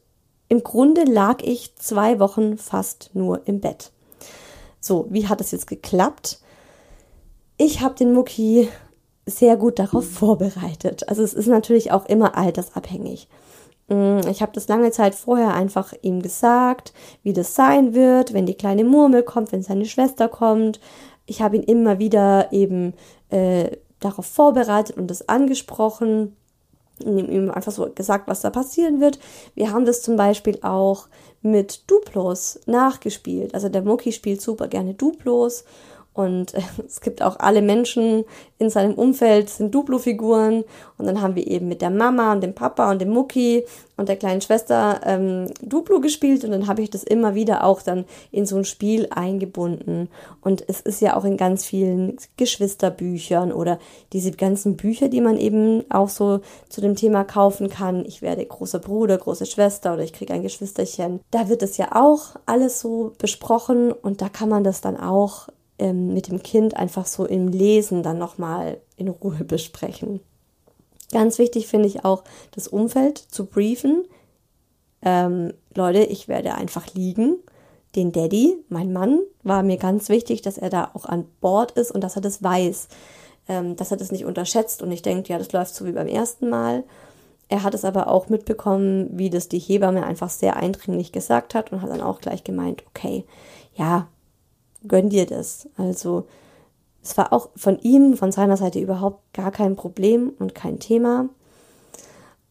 [0.49, 3.91] im Grunde lag ich zwei Wochen fast nur im Bett.
[4.81, 6.39] So, wie hat es jetzt geklappt?
[7.57, 8.67] Ich habe den Mucki
[9.25, 11.07] sehr gut darauf vorbereitet.
[11.07, 13.29] Also es ist natürlich auch immer altersabhängig.
[13.87, 18.45] Mm, ich habe das lange Zeit vorher einfach ihm gesagt, wie das sein wird, wenn
[18.45, 20.79] die kleine Murmel kommt, wenn seine Schwester kommt,
[21.25, 22.93] ich habe ihn immer wieder eben
[23.29, 26.35] äh, darauf vorbereitet und das angesprochen
[27.03, 29.19] ihm einfach so gesagt, was da passieren wird.
[29.55, 31.07] Wir haben das zum Beispiel auch
[31.41, 33.53] mit Duplos nachgespielt.
[33.53, 35.65] Also der Moki spielt super gerne Duplos
[36.21, 36.53] und
[36.85, 38.25] es gibt auch alle Menschen
[38.61, 40.63] in seinem Umfeld sind Duplo-Figuren.
[40.99, 43.65] Und dann haben wir eben mit der Mama und dem Papa und dem Mucki
[43.97, 46.43] und der kleinen Schwester ähm, Duplo gespielt.
[46.43, 50.09] Und dann habe ich das immer wieder auch dann in so ein Spiel eingebunden.
[50.41, 53.79] Und es ist ja auch in ganz vielen Geschwisterbüchern oder
[54.13, 58.05] diese ganzen Bücher, die man eben auch so zu dem Thema kaufen kann.
[58.05, 61.19] Ich werde großer Bruder, große Schwester oder ich kriege ein Geschwisterchen.
[61.31, 65.47] Da wird es ja auch alles so besprochen und da kann man das dann auch
[65.81, 70.21] ähm, mit dem Kind einfach so im Lesen dann nochmal in Ruhe besprechen.
[71.11, 74.05] Ganz wichtig finde ich auch, das Umfeld zu briefen.
[75.01, 77.37] Ähm, Leute, ich werde einfach liegen.
[77.95, 81.91] Den Daddy, mein Mann, war mir ganz wichtig, dass er da auch an Bord ist
[81.91, 82.87] und dass er das weiß,
[83.49, 86.07] ähm, dass er das nicht unterschätzt und nicht denkt, ja, das läuft so wie beim
[86.07, 86.85] ersten Mal.
[87.49, 91.73] Er hat es aber auch mitbekommen, wie das die Hebamme einfach sehr eindringlich gesagt hat
[91.73, 93.25] und hat dann auch gleich gemeint, okay,
[93.75, 94.07] ja,
[94.87, 95.67] gönn dir das.
[95.77, 96.25] Also
[97.03, 101.29] es war auch von ihm, von seiner Seite überhaupt gar kein Problem und kein Thema.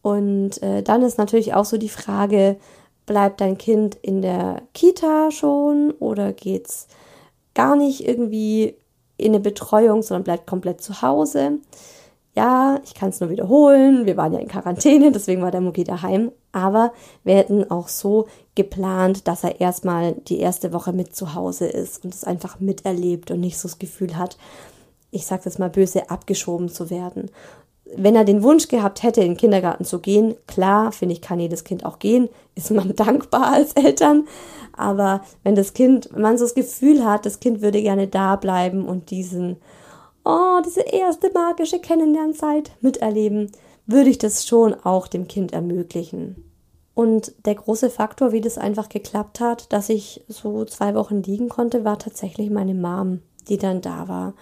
[0.01, 2.57] Und äh, dann ist natürlich auch so die Frage,
[3.05, 6.87] bleibt dein Kind in der Kita schon oder geht's
[7.53, 8.75] gar nicht irgendwie
[9.17, 11.59] in eine Betreuung, sondern bleibt komplett zu Hause?
[12.35, 15.83] ja, ich kann es nur wiederholen, wir waren ja in Quarantäne, deswegen war der Mucki
[15.83, 21.33] daheim, aber wir hätten auch so geplant, dass er erstmal die erste Woche mit zu
[21.33, 24.37] Hause ist und es einfach miterlebt und nicht so das Gefühl hat,
[25.11, 27.29] ich sage das mal böse, abgeschoben zu werden.
[27.95, 31.39] Wenn er den Wunsch gehabt hätte, in den Kindergarten zu gehen, klar, finde ich, kann
[31.39, 34.27] jedes Kind auch gehen, ist man dankbar als Eltern.
[34.73, 38.35] Aber wenn das Kind, wenn man so das Gefühl hat, das Kind würde gerne da
[38.37, 39.57] bleiben und diesen
[40.23, 43.51] oh, diese erste magische Kennenlernzeit miterleben,
[43.85, 46.50] würde ich das schon auch dem Kind ermöglichen.
[46.93, 51.49] Und der große Faktor, wie das einfach geklappt hat, dass ich so zwei Wochen liegen
[51.49, 54.33] konnte, war tatsächlich meine Mom, die dann da war.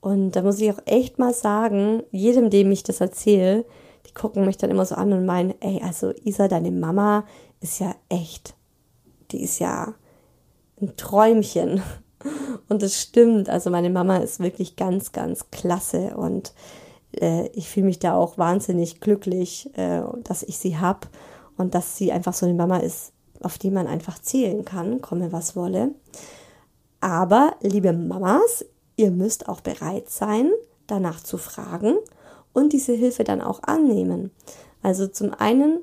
[0.00, 3.64] Und da muss ich auch echt mal sagen, jedem, dem ich das erzähle,
[4.06, 7.24] die gucken mich dann immer so an und meinen, ey, also Isa, deine Mama
[7.60, 8.54] ist ja echt,
[9.32, 9.94] die ist ja
[10.80, 11.82] ein Träumchen.
[12.68, 16.54] Und es stimmt, also meine Mama ist wirklich ganz, ganz klasse und
[17.12, 21.06] äh, ich fühle mich da auch wahnsinnig glücklich, äh, dass ich sie habe
[21.56, 25.32] und dass sie einfach so eine Mama ist, auf die man einfach zählen kann, komme
[25.32, 25.94] was wolle.
[27.00, 28.64] Aber, liebe Mamas,
[28.96, 30.50] ihr müsst auch bereit sein,
[30.86, 31.96] danach zu fragen
[32.52, 34.30] und diese Hilfe dann auch annehmen.
[34.82, 35.80] Also zum einen,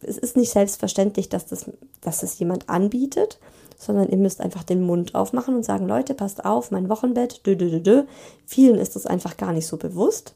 [0.00, 3.38] es ist nicht selbstverständlich, dass das, dass das jemand anbietet
[3.78, 7.56] sondern ihr müsst einfach den Mund aufmachen und sagen, Leute, passt auf, mein Wochenbett, dö,
[7.56, 8.02] dö, dö, dö.
[8.44, 10.34] Vielen ist das einfach gar nicht so bewusst.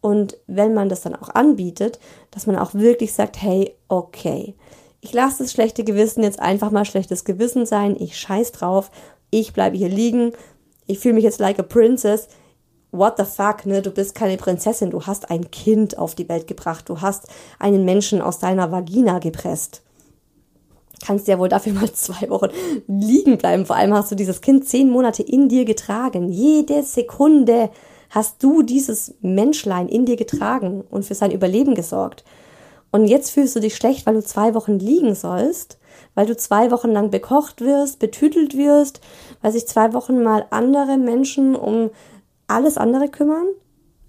[0.00, 1.98] Und wenn man das dann auch anbietet,
[2.30, 4.54] dass man auch wirklich sagt, hey, okay,
[5.00, 8.90] ich lasse das schlechte Gewissen jetzt einfach mal schlechtes Gewissen sein, ich scheiß drauf,
[9.30, 10.32] ich bleibe hier liegen,
[10.86, 12.28] ich fühle mich jetzt like a princess.
[12.92, 13.82] What the fuck, ne?
[13.82, 17.28] Du bist keine Prinzessin, du hast ein Kind auf die Welt gebracht, du hast
[17.60, 19.82] einen Menschen aus deiner Vagina gepresst.
[21.06, 22.48] Kannst ja wohl dafür mal zwei Wochen
[22.88, 23.64] liegen bleiben.
[23.66, 26.28] Vor allem hast du dieses Kind zehn Monate in dir getragen.
[26.28, 27.70] Jede Sekunde
[28.10, 32.24] hast du dieses Menschlein in dir getragen und für sein Überleben gesorgt.
[32.92, 35.78] Und jetzt fühlst du dich schlecht, weil du zwei Wochen liegen sollst,
[36.14, 39.00] weil du zwei Wochen lang bekocht wirst, betütelt wirst,
[39.42, 41.90] weil sich zwei Wochen mal andere Menschen um
[42.48, 43.46] alles andere kümmern?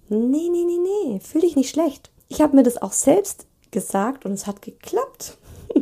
[0.08, 2.10] Nee, nee, nee, nee, fühl dich nicht schlecht.
[2.28, 5.38] Ich habe mir das auch selbst gesagt und es hat geklappt.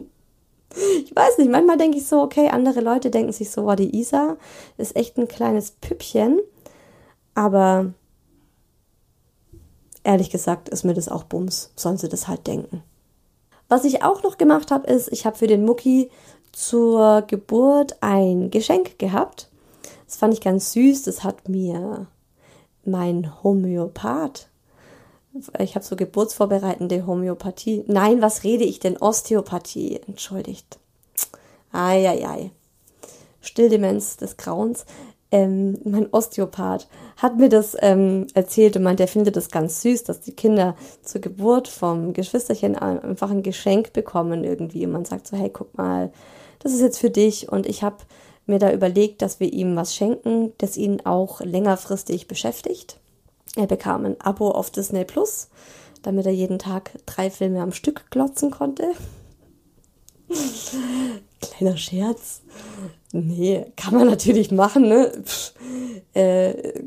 [1.05, 3.97] ich weiß nicht, manchmal denke ich so, okay, andere Leute denken sich so, wow, die
[3.97, 4.37] Isa
[4.77, 6.39] ist echt ein kleines Püppchen.
[7.35, 7.95] Aber
[10.05, 12.83] ehrlich gesagt ist mir das auch Bums, sollen sie das halt denken.
[13.69, 16.11] Was ich auch noch gemacht habe, ist, ich habe für den Mucki
[16.53, 19.49] zur Geburt ein Geschenk gehabt.
[20.07, 21.05] Das fand ich ganz süß.
[21.05, 22.09] Das hat mir
[22.85, 24.49] mein Homöopath.
[25.61, 27.85] Ich habe so geburtsvorbereitende Homöopathie.
[27.87, 28.97] Nein, was rede ich denn?
[28.97, 30.01] Osteopathie.
[30.09, 30.81] Entschuldigt.
[31.71, 32.51] Eieiei.
[33.41, 34.85] Stilldemenz des Grauens
[35.33, 40.05] ähm, mein Osteopath hat mir das ähm, erzählt und meint, er findet das ganz süß,
[40.05, 44.85] dass die Kinder zur Geburt vom Geschwisterchen einfach ein Geschenk bekommen irgendwie.
[44.87, 46.13] Und man sagt so, hey, guck mal,
[46.59, 47.51] das ist jetzt für dich.
[47.51, 47.99] Und ich habe
[48.47, 52.99] mir da überlegt, dass wir ihm was schenken, das ihn auch längerfristig beschäftigt.
[53.57, 55.49] Er bekam ein Abo auf Disney Plus,
[56.03, 58.93] damit er jeden Tag drei Filme am Stück glotzen konnte.
[61.41, 62.43] Kleiner Scherz.
[63.13, 65.13] Nee, kann man natürlich machen, ne?
[65.25, 65.55] Pff,
[66.15, 66.85] äh,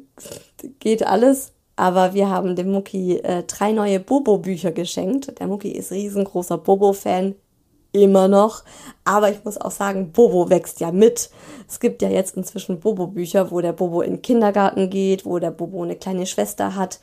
[0.79, 1.53] geht alles.
[1.75, 5.39] Aber wir haben dem Mucki äh, drei neue Bobo-Bücher geschenkt.
[5.39, 7.35] Der Mucki ist riesengroßer Bobo-Fan.
[7.91, 8.63] Immer noch.
[9.03, 11.29] Aber ich muss auch sagen, Bobo wächst ja mit.
[11.67, 15.51] Es gibt ja jetzt inzwischen Bobo-Bücher, wo der Bobo in den Kindergarten geht, wo der
[15.51, 16.99] Bobo eine kleine Schwester hat.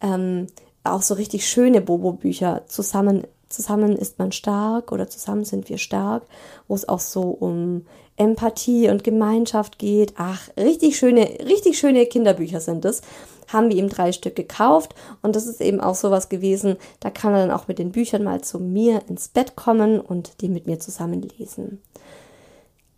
[0.00, 0.48] Ähm,
[0.84, 6.22] auch so richtig schöne Bobo-Bücher zusammen Zusammen ist man stark oder zusammen sind wir stark,
[6.68, 7.84] wo es auch so um
[8.16, 10.14] Empathie und Gemeinschaft geht.
[10.16, 13.02] Ach, richtig schöne, richtig schöne Kinderbücher sind es.
[13.48, 16.76] Haben wir ihm drei Stück gekauft und das ist eben auch sowas gewesen.
[17.00, 20.40] Da kann er dann auch mit den Büchern mal zu mir ins Bett kommen und
[20.40, 21.82] die mit mir zusammen lesen.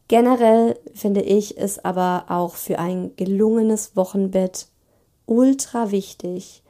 [0.07, 4.69] Generell finde ich es aber auch für ein gelungenes Wochenbett
[5.27, 6.63] ultra wichtig,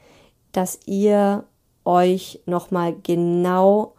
[0.53, 1.45] dass ihr
[1.85, 3.95] euch nochmal genau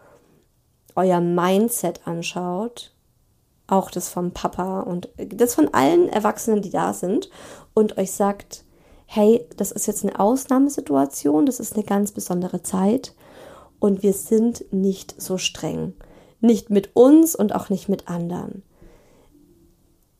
[0.95, 2.93] euer Mindset anschaut,
[3.67, 7.29] auch das vom Papa und das von allen Erwachsenen, die da sind,
[7.73, 8.63] und euch sagt,
[9.05, 13.13] hey, das ist jetzt eine Ausnahmesituation, das ist eine ganz besondere Zeit
[13.79, 15.93] und wir sind nicht so streng.
[16.41, 18.63] Nicht mit uns und auch nicht mit anderen.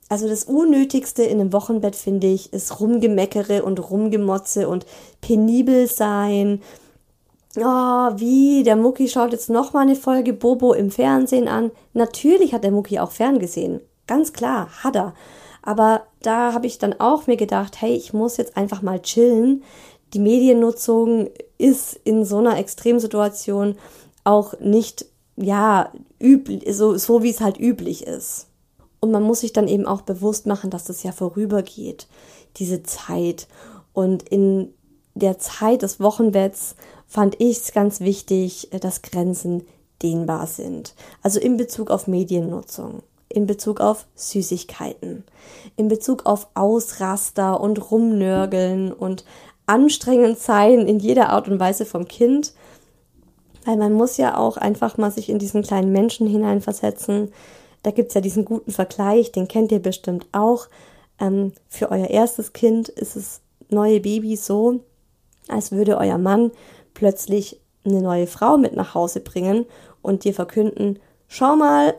[0.08, 4.86] Also das Unnötigste in einem Wochenbett, finde ich, ist Rumgemeckere und Rumgemotze und
[5.22, 6.62] penibel sein
[7.58, 11.72] oh, wie, der Mucki schaut jetzt nochmal eine Folge Bobo im Fernsehen an.
[11.94, 13.82] Natürlich hat der Mucki auch ferngesehen.
[14.08, 15.14] Ganz klar, hat er.
[15.62, 19.64] Aber da habe ich dann auch mir gedacht, hey, ich muss jetzt einfach mal chillen.
[20.14, 23.76] Die Mediennutzung ist in so einer Extremsituation
[24.24, 28.48] auch nicht, ja, üblich, so, so wie es halt üblich ist.
[29.00, 32.08] Und man muss sich dann eben auch bewusst machen, dass das ja vorübergeht,
[32.58, 33.48] diese Zeit.
[33.94, 34.74] Und in
[35.16, 36.76] der Zeit des Wochenbetts
[37.08, 39.64] fand ich es ganz wichtig, äh, dass Grenzen
[40.02, 40.94] dehnbar sind.
[41.22, 45.24] Also in Bezug auf Mediennutzung, in Bezug auf Süßigkeiten,
[45.78, 49.26] in Bezug auf Ausraster und Rumnörgeln und
[49.66, 52.54] anstrengend sein in jeder Art und Weise vom Kind.
[53.66, 57.32] Weil man muss ja auch einfach mal sich in diesen kleinen Menschen hineinversetzen.
[57.82, 60.68] Da gibt es ja diesen guten Vergleich, den kennt ihr bestimmt auch.
[61.20, 64.82] Ähm, für euer erstes Kind ist es neue Baby so,
[65.48, 66.52] als würde euer Mann
[66.96, 69.68] plötzlich eine neue Frau mit nach Hause bringen
[70.02, 71.94] und dir verkünden, schau mal,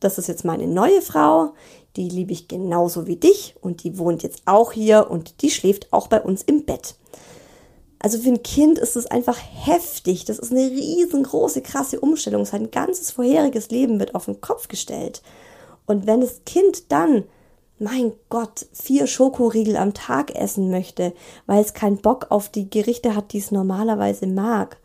[0.00, 1.54] das ist jetzt meine neue Frau,
[1.96, 5.92] die liebe ich genauso wie dich und die wohnt jetzt auch hier und die schläft
[5.92, 6.96] auch bei uns im Bett.
[8.00, 10.24] Also für ein Kind ist es einfach heftig.
[10.24, 12.44] Das ist eine riesengroße, krasse Umstellung.
[12.44, 15.22] Sein ganzes vorheriges Leben wird auf den Kopf gestellt.
[15.86, 17.24] Und wenn das Kind dann
[17.80, 21.12] mein Gott, vier Schokoriegel am Tag essen möchte,
[21.46, 24.78] weil es keinen Bock auf die Gerichte hat, die es normalerweise mag.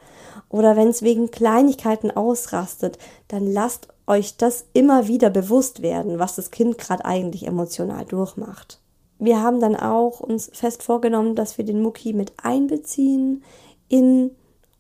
[0.50, 6.36] Oder wenn es wegen Kleinigkeiten ausrastet, dann lasst euch das immer wieder bewusst werden, was
[6.36, 8.80] das Kind gerade eigentlich emotional durchmacht.
[9.18, 13.44] Wir haben dann auch uns fest vorgenommen, dass wir den Mucki mit einbeziehen
[13.88, 14.32] in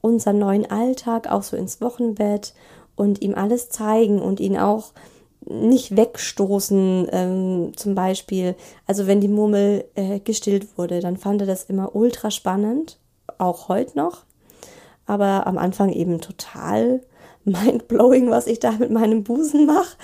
[0.02, 2.54] unseren neuen Alltag, auch so ins Wochenbett
[2.96, 4.92] und ihm alles zeigen und ihn auch
[5.50, 8.56] nicht wegstoßen, ähm, zum Beispiel.
[8.88, 12.98] Also wenn die Murmel äh, gestillt wurde, dann fand er das immer ultra spannend,
[13.38, 14.24] auch heute noch.
[15.06, 17.02] Aber am Anfang eben total
[17.46, 19.98] mindblowing, was ich da mit meinem Busen mache.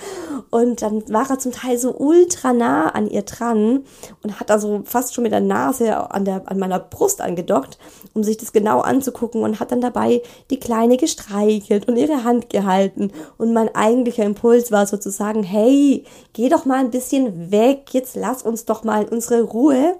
[0.50, 3.84] Und dann war er zum Teil so ultra nah an ihr dran
[4.22, 7.78] und hat also fast schon mit der Nase an, der, an meiner Brust angedockt,
[8.14, 12.50] um sich das genau anzugucken und hat dann dabei die Kleine gestreichelt und ihre Hand
[12.50, 13.12] gehalten.
[13.38, 18.42] Und mein eigentlicher Impuls war sozusagen, hey, geh doch mal ein bisschen weg, jetzt lass
[18.42, 19.96] uns doch mal unsere Ruhe.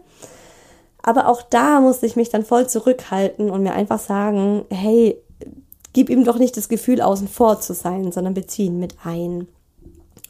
[1.03, 5.17] Aber auch da musste ich mich dann voll zurückhalten und mir einfach sagen, hey,
[5.93, 9.49] gib ihm doch nicht das Gefühl, außen vor zu sein, sondern beziehen mit ein.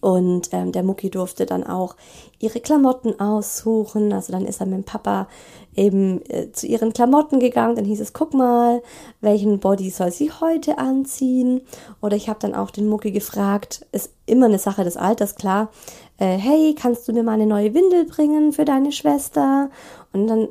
[0.00, 1.94] Und ähm, der Mucki durfte dann auch
[2.38, 4.12] ihre Klamotten aussuchen.
[4.12, 5.28] Also dann ist er mit dem Papa
[5.76, 7.76] eben äh, zu ihren Klamotten gegangen.
[7.76, 8.82] Dann hieß es, guck mal,
[9.20, 11.60] welchen Body soll sie heute anziehen?
[12.00, 15.70] Oder ich habe dann auch den Mucki gefragt, ist immer eine Sache des Alters, klar.
[16.16, 19.70] Äh, hey, kannst du mir mal eine neue Windel bringen für deine Schwester?
[20.14, 20.48] Und dann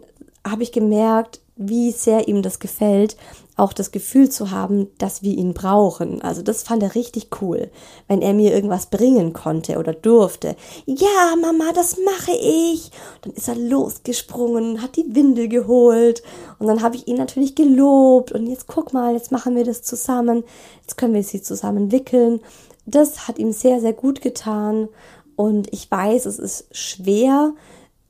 [0.48, 3.18] habe ich gemerkt, wie sehr ihm das gefällt,
[3.60, 6.22] auch das Gefühl zu haben, dass wir ihn brauchen.
[6.22, 7.70] Also das fand er richtig cool,
[8.08, 10.56] wenn er mir irgendwas bringen konnte oder durfte.
[10.86, 12.92] Ja, Mama, das mache ich.
[13.22, 16.24] Dann ist er losgesprungen, hat die Windel geholt
[16.58, 19.84] und dann habe ich ihn natürlich gelobt und jetzt guck mal, jetzt machen wir das
[19.84, 20.44] zusammen.
[20.82, 22.40] Jetzt können wir sie zusammen wickeln.
[22.86, 24.90] Das hat ihm sehr, sehr gut getan
[25.36, 27.54] und ich weiß, es ist schwer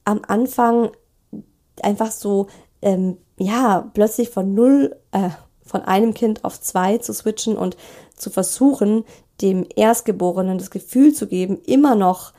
[0.06, 0.92] am Anfang
[1.82, 2.48] einfach so
[2.82, 5.30] ähm, ja, plötzlich von null, äh,
[5.66, 7.78] von einem Kind auf zwei zu switchen und
[8.16, 9.06] zu versuchen,
[9.42, 12.34] dem Erstgeborenen das Gefühl zu geben, immer noch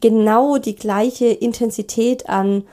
[0.00, 2.64] genau die gleiche Intensität an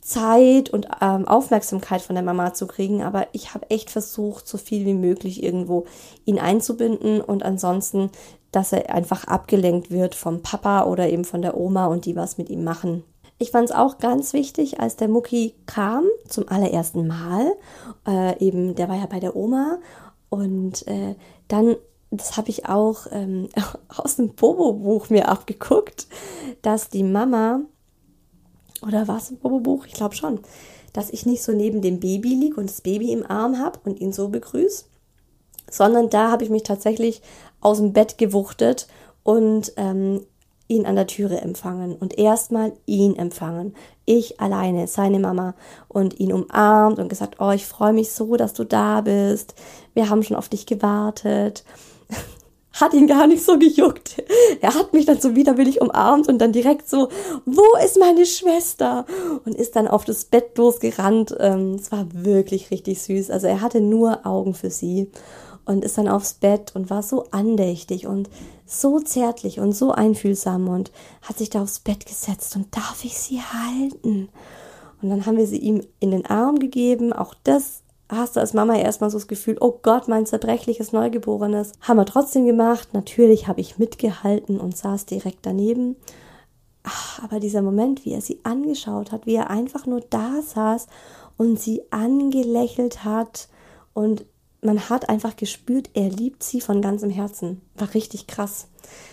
[0.00, 3.02] Zeit und ähm, Aufmerksamkeit von der Mama zu kriegen.
[3.02, 5.86] Aber ich habe echt versucht, so viel wie möglich irgendwo
[6.24, 8.10] ihn einzubinden und ansonsten,
[8.52, 12.38] dass er einfach abgelenkt wird vom Papa oder eben von der Oma und die was
[12.38, 13.02] mit ihm machen.
[13.38, 17.52] Ich fand es auch ganz wichtig, als der Mucki kam zum allerersten Mal.
[18.06, 19.78] Äh, eben, der war ja bei der Oma.
[20.30, 21.14] Und äh,
[21.48, 21.76] dann,
[22.10, 23.48] das habe ich auch ähm,
[23.88, 26.06] aus dem Bobo-Buch mir abgeguckt,
[26.62, 27.60] dass die Mama,
[28.82, 29.86] oder war es ein Bobo-Buch?
[29.86, 30.40] Ich glaube schon,
[30.94, 34.00] dass ich nicht so neben dem Baby liege und das Baby im Arm habe und
[34.00, 34.86] ihn so begrüße,
[35.70, 37.20] sondern da habe ich mich tatsächlich
[37.60, 38.86] aus dem Bett gewuchtet
[39.22, 40.24] und ähm,
[40.68, 43.74] ihn an der Türe empfangen und erstmal ihn empfangen.
[44.04, 45.54] Ich alleine, seine Mama
[45.88, 49.54] und ihn umarmt und gesagt, oh, ich freue mich so, dass du da bist.
[49.94, 51.64] Wir haben schon auf dich gewartet.
[52.72, 54.22] Hat ihn gar nicht so gejuckt.
[54.60, 57.08] Er hat mich dann so widerwillig umarmt und dann direkt so,
[57.46, 59.06] wo ist meine Schwester?
[59.46, 61.34] Und ist dann auf das Bett losgerannt.
[61.40, 63.30] Ähm, es war wirklich richtig süß.
[63.30, 65.10] Also er hatte nur Augen für sie
[65.66, 68.30] und ist dann aufs Bett und war so andächtig und
[68.64, 70.90] so zärtlich und so einfühlsam und
[71.22, 74.28] hat sich da aufs Bett gesetzt und darf ich sie halten?
[75.02, 77.12] Und dann haben wir sie ihm in den Arm gegeben.
[77.12, 81.72] Auch das hast du als Mama erstmal so das Gefühl, oh Gott, mein zerbrechliches Neugeborenes.
[81.80, 82.88] Haben wir trotzdem gemacht.
[82.92, 85.96] Natürlich habe ich mitgehalten und saß direkt daneben.
[86.84, 90.86] Ach, aber dieser Moment, wie er sie angeschaut hat, wie er einfach nur da saß
[91.36, 93.48] und sie angelächelt hat
[93.92, 94.24] und
[94.66, 97.62] man hat einfach gespürt, er liebt sie von ganzem Herzen.
[97.76, 98.68] War richtig krass.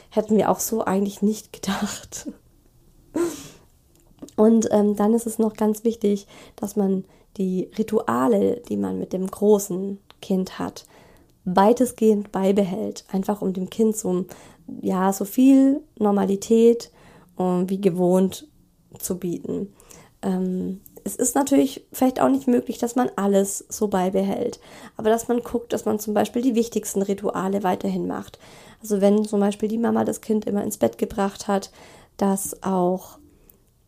[0.10, 2.30] Hätten wir auch so eigentlich nicht gedacht.
[4.36, 7.06] Und ähm, dann ist es noch ganz wichtig, dass man
[7.38, 10.86] die Rituale, die man mit dem großen Kind hat,
[11.46, 13.06] weitestgehend beibehält.
[13.12, 14.26] Einfach um dem Kind so,
[14.82, 16.92] ja, so viel Normalität
[17.36, 18.48] um, wie gewohnt
[19.00, 19.74] zu bieten.
[20.22, 24.60] Ähm, es ist natürlich vielleicht auch nicht möglich, dass man alles so beibehält,
[24.98, 28.40] aber dass man guckt, dass man zum Beispiel die wichtigsten Rituale weiterhin macht.
[28.82, 31.72] Also wenn zum Beispiel die Mama das Kind immer ins Bett gebracht hat,
[32.18, 33.18] dass auch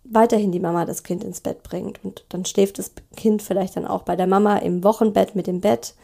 [0.04, 3.88] weiterhin die Mama das Kind ins Bett bringt und dann schläft das Kind vielleicht dann
[3.88, 5.96] auch bei der Mama im Wochenbett mit dem Bett.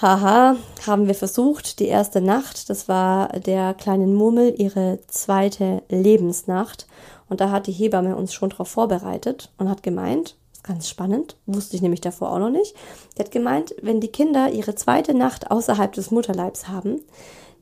[0.00, 6.86] Haha, haben wir versucht, die erste Nacht, das war der kleinen Murmel ihre zweite Lebensnacht
[7.30, 11.76] und da hat die Hebamme uns schon darauf vorbereitet und hat gemeint, ganz spannend, wusste
[11.76, 12.74] ich nämlich davor auch noch nicht,
[13.16, 17.00] die hat gemeint, wenn die Kinder ihre zweite Nacht außerhalb des Mutterleibs haben,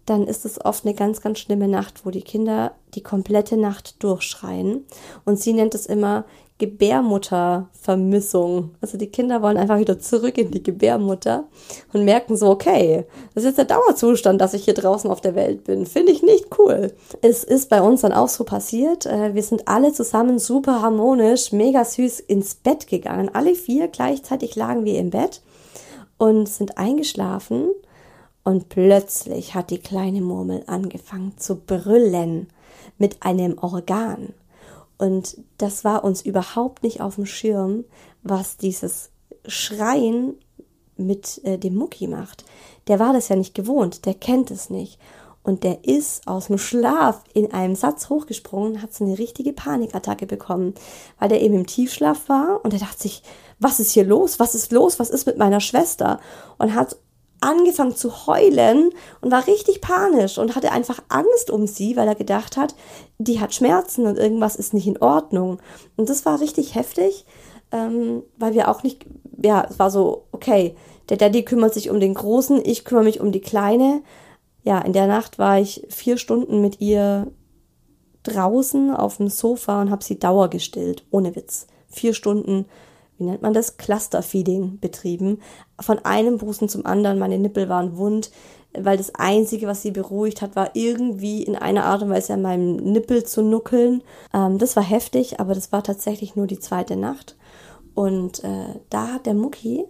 [0.09, 4.03] dann ist es oft eine ganz, ganz schlimme Nacht, wo die Kinder die komplette Nacht
[4.03, 4.85] durchschreien.
[5.25, 6.25] Und sie nennt es immer
[6.59, 8.73] Gebärmuttervermissung.
[8.81, 11.45] Also die Kinder wollen einfach wieder zurück in die Gebärmutter
[11.93, 13.05] und merken so, okay,
[13.35, 15.87] das ist jetzt der Dauerzustand, dass ich hier draußen auf der Welt bin.
[15.87, 16.93] Finde ich nicht cool.
[17.23, 19.07] Es ist bei uns dann auch so passiert.
[19.07, 23.31] Äh, wir sind alle zusammen super harmonisch, mega süß ins Bett gegangen.
[23.33, 25.43] Alle vier gleichzeitig lagen wir im Bett.
[26.21, 27.69] und sind eingeschlafen
[28.49, 32.49] und plötzlich hat die kleine Murmel angefangen zu brüllen
[32.97, 34.33] mit einem Organ.
[34.97, 37.85] Und das war uns überhaupt nicht auf dem Schirm,
[38.23, 39.11] was dieses
[39.47, 40.35] Schreien
[40.97, 42.47] mit äh, dem Mucki macht.
[42.87, 44.99] Der war das ja nicht gewohnt, der kennt es nicht.
[45.43, 50.25] Und der ist aus dem Schlaf in einem Satz hochgesprungen, hat so eine richtige Panikattacke
[50.25, 50.75] bekommen,
[51.19, 53.23] weil der eben im Tiefschlaf war und er dachte sich,
[53.59, 54.41] was ist hier los?
[54.41, 54.99] Was ist los?
[54.99, 56.19] Was ist mit meiner Schwester?
[56.57, 56.97] Und hat
[57.41, 62.15] angefangen zu heulen und war richtig panisch und hatte einfach Angst um sie, weil er
[62.15, 62.75] gedacht hat,
[63.19, 65.59] die hat Schmerzen und irgendwas ist nicht in Ordnung.
[65.97, 67.27] Und das war richtig heftig,
[67.73, 69.07] ähm, weil wir auch nicht,
[69.43, 70.75] ja, es war so, okay,
[71.09, 74.03] der Daddy kümmert sich um den Großen, ich kümmere mich um die Kleine.
[74.63, 77.29] Ja, in der Nacht war ich vier Stunden mit ihr
[78.25, 81.67] draußen auf dem Sofa und habe sie dauergestillt, ohne Witz.
[81.89, 82.67] Vier Stunden
[83.19, 85.41] wie nennt man das, Clusterfeeding betrieben.
[85.81, 88.31] Von einem Busen zum anderen, meine Nippel waren wund,
[88.73, 92.43] weil das Einzige, was sie beruhigt hat, war irgendwie in einer Art und Weise an
[92.43, 94.03] meinem Nippel zu nuckeln.
[94.33, 97.37] Ähm, das war heftig, aber das war tatsächlich nur die zweite Nacht.
[97.95, 99.85] Und äh, da hat der Mucki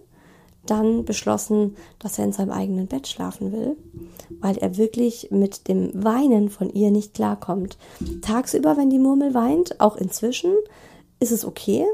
[0.65, 3.77] dann beschlossen, dass er in seinem eigenen Bett schlafen will,
[4.39, 7.77] weil er wirklich mit dem Weinen von ihr nicht klarkommt.
[8.21, 10.53] Tagsüber, wenn die Murmel weint, auch inzwischen,
[11.19, 11.85] ist es okay,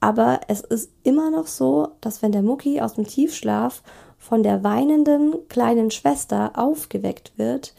[0.00, 3.82] aber es ist immer noch so, dass wenn der Mucki aus dem Tiefschlaf
[4.18, 7.74] von der weinenden kleinen Schwester aufgeweckt wird,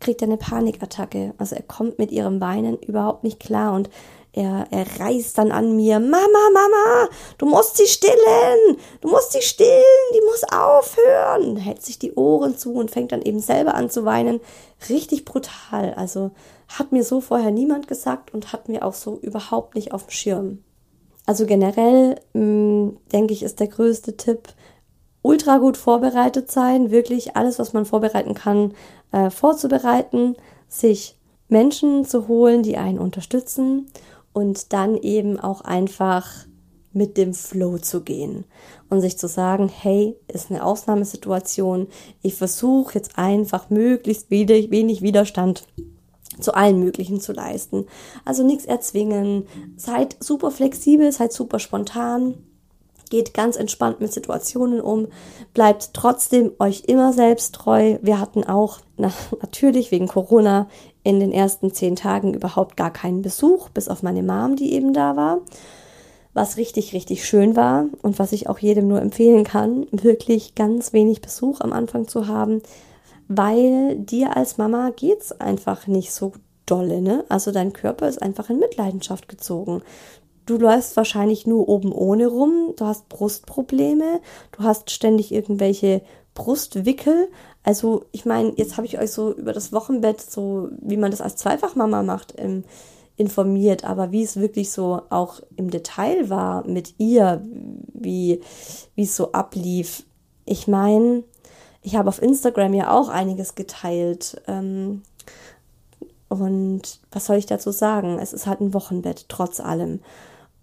[0.00, 1.34] kriegt er eine Panikattacke.
[1.36, 3.90] Also er kommt mit ihrem Weinen überhaupt nicht klar und
[4.32, 9.42] er, er reißt dann an mir, Mama, Mama, du musst sie stillen, du musst sie
[9.42, 9.82] stillen,
[10.14, 11.56] die muss aufhören.
[11.56, 14.40] Hält sich die Ohren zu und fängt dann eben selber an zu weinen.
[14.88, 15.94] Richtig brutal.
[15.94, 16.30] Also
[16.68, 20.10] hat mir so vorher niemand gesagt und hat mir auch so überhaupt nicht auf dem
[20.10, 20.64] Schirm.
[21.30, 24.48] Also generell mh, mm, denke ich, ist der größte Tipp,
[25.22, 28.74] ultra gut vorbereitet sein, wirklich alles, was man vorbereiten kann,
[29.12, 30.34] äh, vorzubereiten,
[30.66, 31.16] sich
[31.46, 33.86] Menschen zu holen, die einen unterstützen
[34.32, 36.26] und dann eben auch einfach
[36.92, 38.44] mit dem Flow zu gehen
[38.88, 41.86] und sich zu sagen, hey, ist eine Ausnahmesituation,
[42.22, 45.62] ich versuche jetzt einfach möglichst wenig Widerstand
[46.38, 47.86] zu allen möglichen zu leisten.
[48.24, 52.34] Also nichts erzwingen, seid super flexibel, seid super spontan,
[53.10, 55.08] geht ganz entspannt mit Situationen um,
[55.52, 57.98] bleibt trotzdem euch immer selbst treu.
[58.00, 59.12] Wir hatten auch na,
[59.42, 60.68] natürlich wegen Corona
[61.02, 64.92] in den ersten zehn Tagen überhaupt gar keinen Besuch, bis auf meine Mom, die eben
[64.92, 65.40] da war.
[66.32, 70.92] Was richtig, richtig schön war und was ich auch jedem nur empfehlen kann, wirklich ganz
[70.92, 72.62] wenig Besuch am Anfang zu haben,
[73.32, 76.32] weil dir als Mama geht's einfach nicht so
[76.66, 77.24] dolle, ne?
[77.28, 79.82] Also dein Körper ist einfach in Mitleidenschaft gezogen.
[80.46, 84.20] Du läufst wahrscheinlich nur oben ohne rum, du hast Brustprobleme,
[84.50, 86.02] du hast ständig irgendwelche
[86.34, 87.28] Brustwickel.
[87.62, 91.20] Also, ich meine, jetzt habe ich euch so über das Wochenbett, so wie man das
[91.20, 92.64] als Zweifachmama macht, ähm,
[93.16, 97.46] informiert, aber wie es wirklich so auch im Detail war mit ihr,
[97.92, 98.40] wie,
[98.96, 100.04] wie es so ablief.
[100.46, 101.22] Ich meine,
[101.82, 104.40] ich habe auf Instagram ja auch einiges geteilt.
[104.46, 105.02] Ähm,
[106.28, 108.18] und was soll ich dazu sagen?
[108.18, 110.00] Es ist halt ein Wochenbett, trotz allem.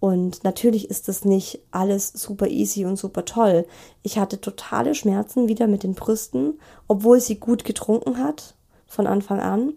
[0.00, 3.66] Und natürlich ist das nicht alles super easy und super toll.
[4.02, 8.54] Ich hatte totale Schmerzen wieder mit den Brüsten, obwohl sie gut getrunken hat
[8.86, 9.74] von Anfang an.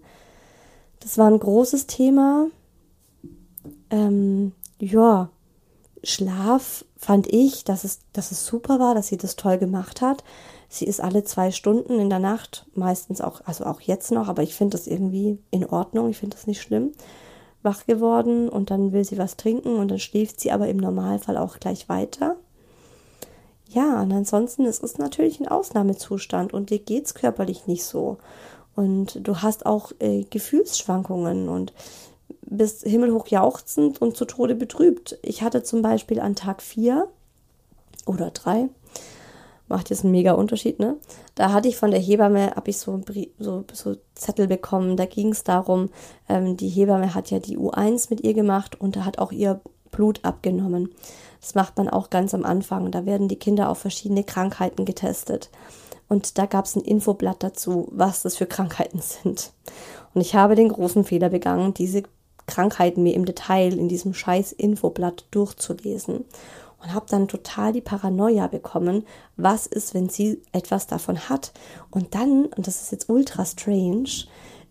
[0.99, 2.47] Das war ein großes Thema.
[3.89, 5.29] Ähm, ja,
[6.03, 10.23] Schlaf fand ich, dass es, dass es super war, dass sie das toll gemacht hat.
[10.73, 14.41] Sie ist alle zwei Stunden in der Nacht, meistens auch, also auch jetzt noch, aber
[14.41, 16.93] ich finde das irgendwie in Ordnung, ich finde das nicht schlimm,
[17.61, 21.35] wach geworden und dann will sie was trinken und dann schläft sie aber im Normalfall
[21.35, 22.37] auch gleich weiter.
[23.67, 28.17] Ja, und ansonsten ist es natürlich ein Ausnahmezustand und dir geht es körperlich nicht so.
[28.73, 31.73] Und du hast auch äh, Gefühlsschwankungen und
[32.43, 35.19] bist himmelhoch jauchzend und zu Tode betrübt.
[35.21, 37.09] Ich hatte zum Beispiel an Tag vier
[38.05, 38.69] oder drei
[39.71, 40.97] macht jetzt einen mega Unterschied, ne?
[41.35, 43.01] Da hatte ich von der Hebamme, habe ich so,
[43.39, 45.89] so, so Zettel bekommen, da ging es darum,
[46.29, 49.61] ähm, die Hebamme hat ja die U1 mit ihr gemacht und da hat auch ihr
[49.91, 50.89] Blut abgenommen.
[51.41, 52.91] Das macht man auch ganz am Anfang.
[52.91, 55.49] Da werden die Kinder auf verschiedene Krankheiten getestet.
[56.07, 59.51] Und da gab es ein Infoblatt dazu, was das für Krankheiten sind.
[60.13, 62.03] Und ich habe den großen Fehler begangen, diese
[62.47, 66.25] Krankheiten mir im Detail in diesem scheiß Infoblatt durchzulesen
[66.81, 69.05] und habe dann total die Paranoia bekommen,
[69.37, 71.51] was ist, wenn sie etwas davon hat.
[71.89, 74.09] Und dann, und das ist jetzt ultra strange,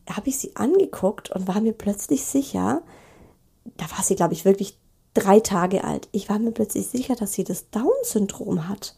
[0.08, 2.82] habe ich sie angeguckt und war mir plötzlich sicher,
[3.76, 4.76] da war sie, glaube ich, wirklich
[5.14, 6.08] drei Tage alt.
[6.12, 8.96] Ich war mir plötzlich sicher, dass sie das Down-Syndrom hat.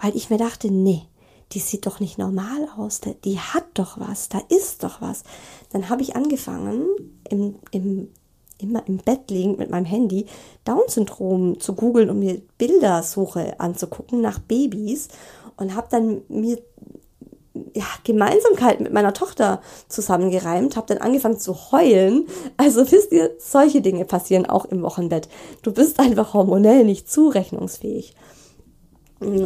[0.00, 1.02] weil ich mir dachte, nee,
[1.52, 5.24] die sieht doch nicht normal aus, die hat doch was, da ist doch was.
[5.70, 6.86] Dann habe ich angefangen,
[7.28, 8.08] im, im,
[8.62, 10.26] immer im Bett liegend mit meinem Handy
[10.64, 15.08] Down-Syndrom zu googeln und mir Bildersuche anzugucken nach Babys
[15.56, 16.58] und habe dann mir
[17.74, 22.26] ja, Gemeinsamkeit mit meiner Tochter zusammengereimt, habe dann angefangen zu heulen.
[22.56, 25.28] Also wisst ihr, solche Dinge passieren auch im Wochenbett.
[25.62, 28.14] Du bist einfach hormonell nicht zurechnungsfähig.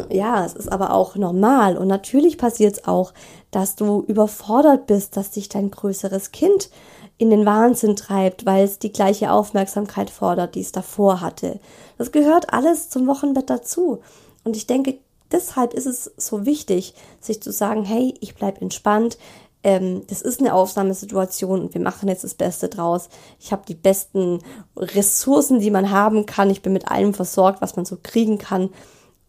[0.09, 3.13] Ja, es ist aber auch normal und natürlich passiert es auch,
[3.51, 6.69] dass du überfordert bist, dass dich dein größeres Kind
[7.17, 11.59] in den Wahnsinn treibt, weil es die gleiche Aufmerksamkeit fordert, die es davor hatte.
[11.97, 13.99] Das gehört alles zum Wochenbett dazu.
[14.43, 14.99] Und ich denke,
[15.31, 19.17] deshalb ist es so wichtig, sich zu sagen, hey, ich bleib entspannt.
[19.63, 23.09] Ähm, das ist eine Ausnahmesituation und wir machen jetzt das Beste draus.
[23.39, 24.39] Ich habe die besten
[24.75, 26.49] Ressourcen, die man haben kann.
[26.49, 28.69] Ich bin mit allem versorgt, was man so kriegen kann.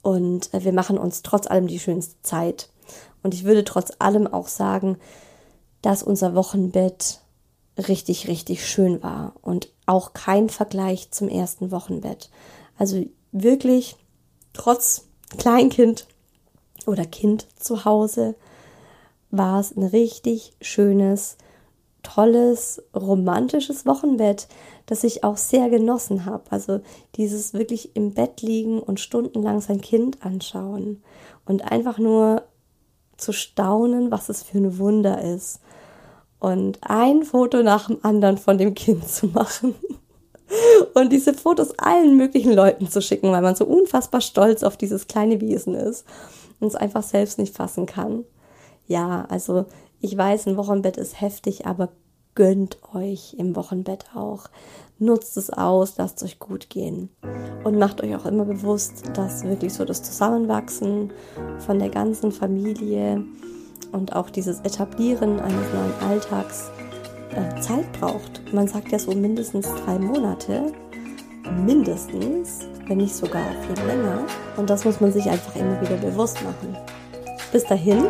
[0.03, 2.69] Und äh, wir machen uns trotz allem die schönste Zeit.
[3.23, 4.99] Und ich würde trotz allem auch sagen,
[5.83, 7.21] dass unser Wochenbett
[7.79, 12.31] richtig, richtig schön war und auch kein Vergleich zum ersten Wochenbett.
[12.79, 13.97] Also wirklich,
[14.53, 15.07] trotz
[15.39, 16.07] Kleinkind
[16.87, 18.35] oder Kind zu Hause,
[19.31, 21.37] war es ein richtig schönes,
[22.03, 24.49] tolles, romantisches Wochenbett,
[24.87, 26.45] das ich auch sehr genossen habe.
[26.51, 26.81] Also
[27.17, 31.03] dieses wirklich im Bett liegen und stundenlang sein Kind anschauen
[31.45, 32.45] und einfach nur
[33.17, 35.61] zu staunen, was es für ein Wunder ist.
[36.47, 39.75] Und ein Foto nach dem anderen von dem Kind zu machen
[40.95, 45.09] und diese Fotos allen möglichen Leuten zu schicken, weil man so unfassbar stolz auf dieses
[45.09, 46.07] kleine Wesen ist
[46.61, 48.23] und es einfach selbst nicht fassen kann.
[48.87, 49.65] Ja, also
[50.01, 51.89] ich weiß, ein Wochenbett ist heftig, aber
[52.37, 54.45] gönnt euch im Wochenbett auch.
[55.01, 57.09] Nutzt es aus, lasst euch gut gehen.
[57.65, 61.13] Und macht euch auch immer bewusst, dass wirklich so das Zusammenwachsen
[61.59, 63.25] von der ganzen Familie
[63.93, 66.71] und auch dieses Etablieren eines neuen Alltags
[67.35, 68.53] äh, Zeit braucht.
[68.53, 70.73] Man sagt ja so mindestens drei Monate.
[71.65, 74.25] Mindestens, wenn nicht sogar viel länger.
[74.57, 76.77] Und das muss man sich einfach immer wieder bewusst machen.
[77.53, 78.07] Bis dahin,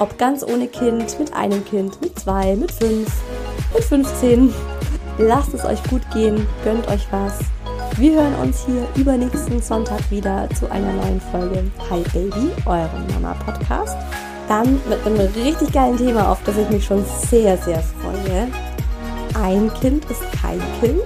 [0.00, 3.12] ob ganz ohne Kind, mit einem Kind, mit zwei, mit fünf,
[3.74, 4.54] mit 15,
[5.18, 7.38] lasst es euch gut gehen, gönnt euch was.
[7.96, 13.34] Wir hören uns hier übernächsten Sonntag wieder zu einer neuen Folge Hi Baby, eurem Mama
[13.44, 13.96] Podcast
[14.48, 18.48] dann mit einem richtig geilen Thema, auf das ich mich schon sehr, sehr freue.
[19.40, 21.04] Ein Kind ist kein Kind.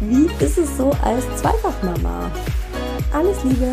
[0.00, 2.30] Wie ist es so als Zweifachmama?
[3.12, 3.68] Alles Liebe,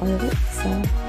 [0.00, 1.05] eure Isa.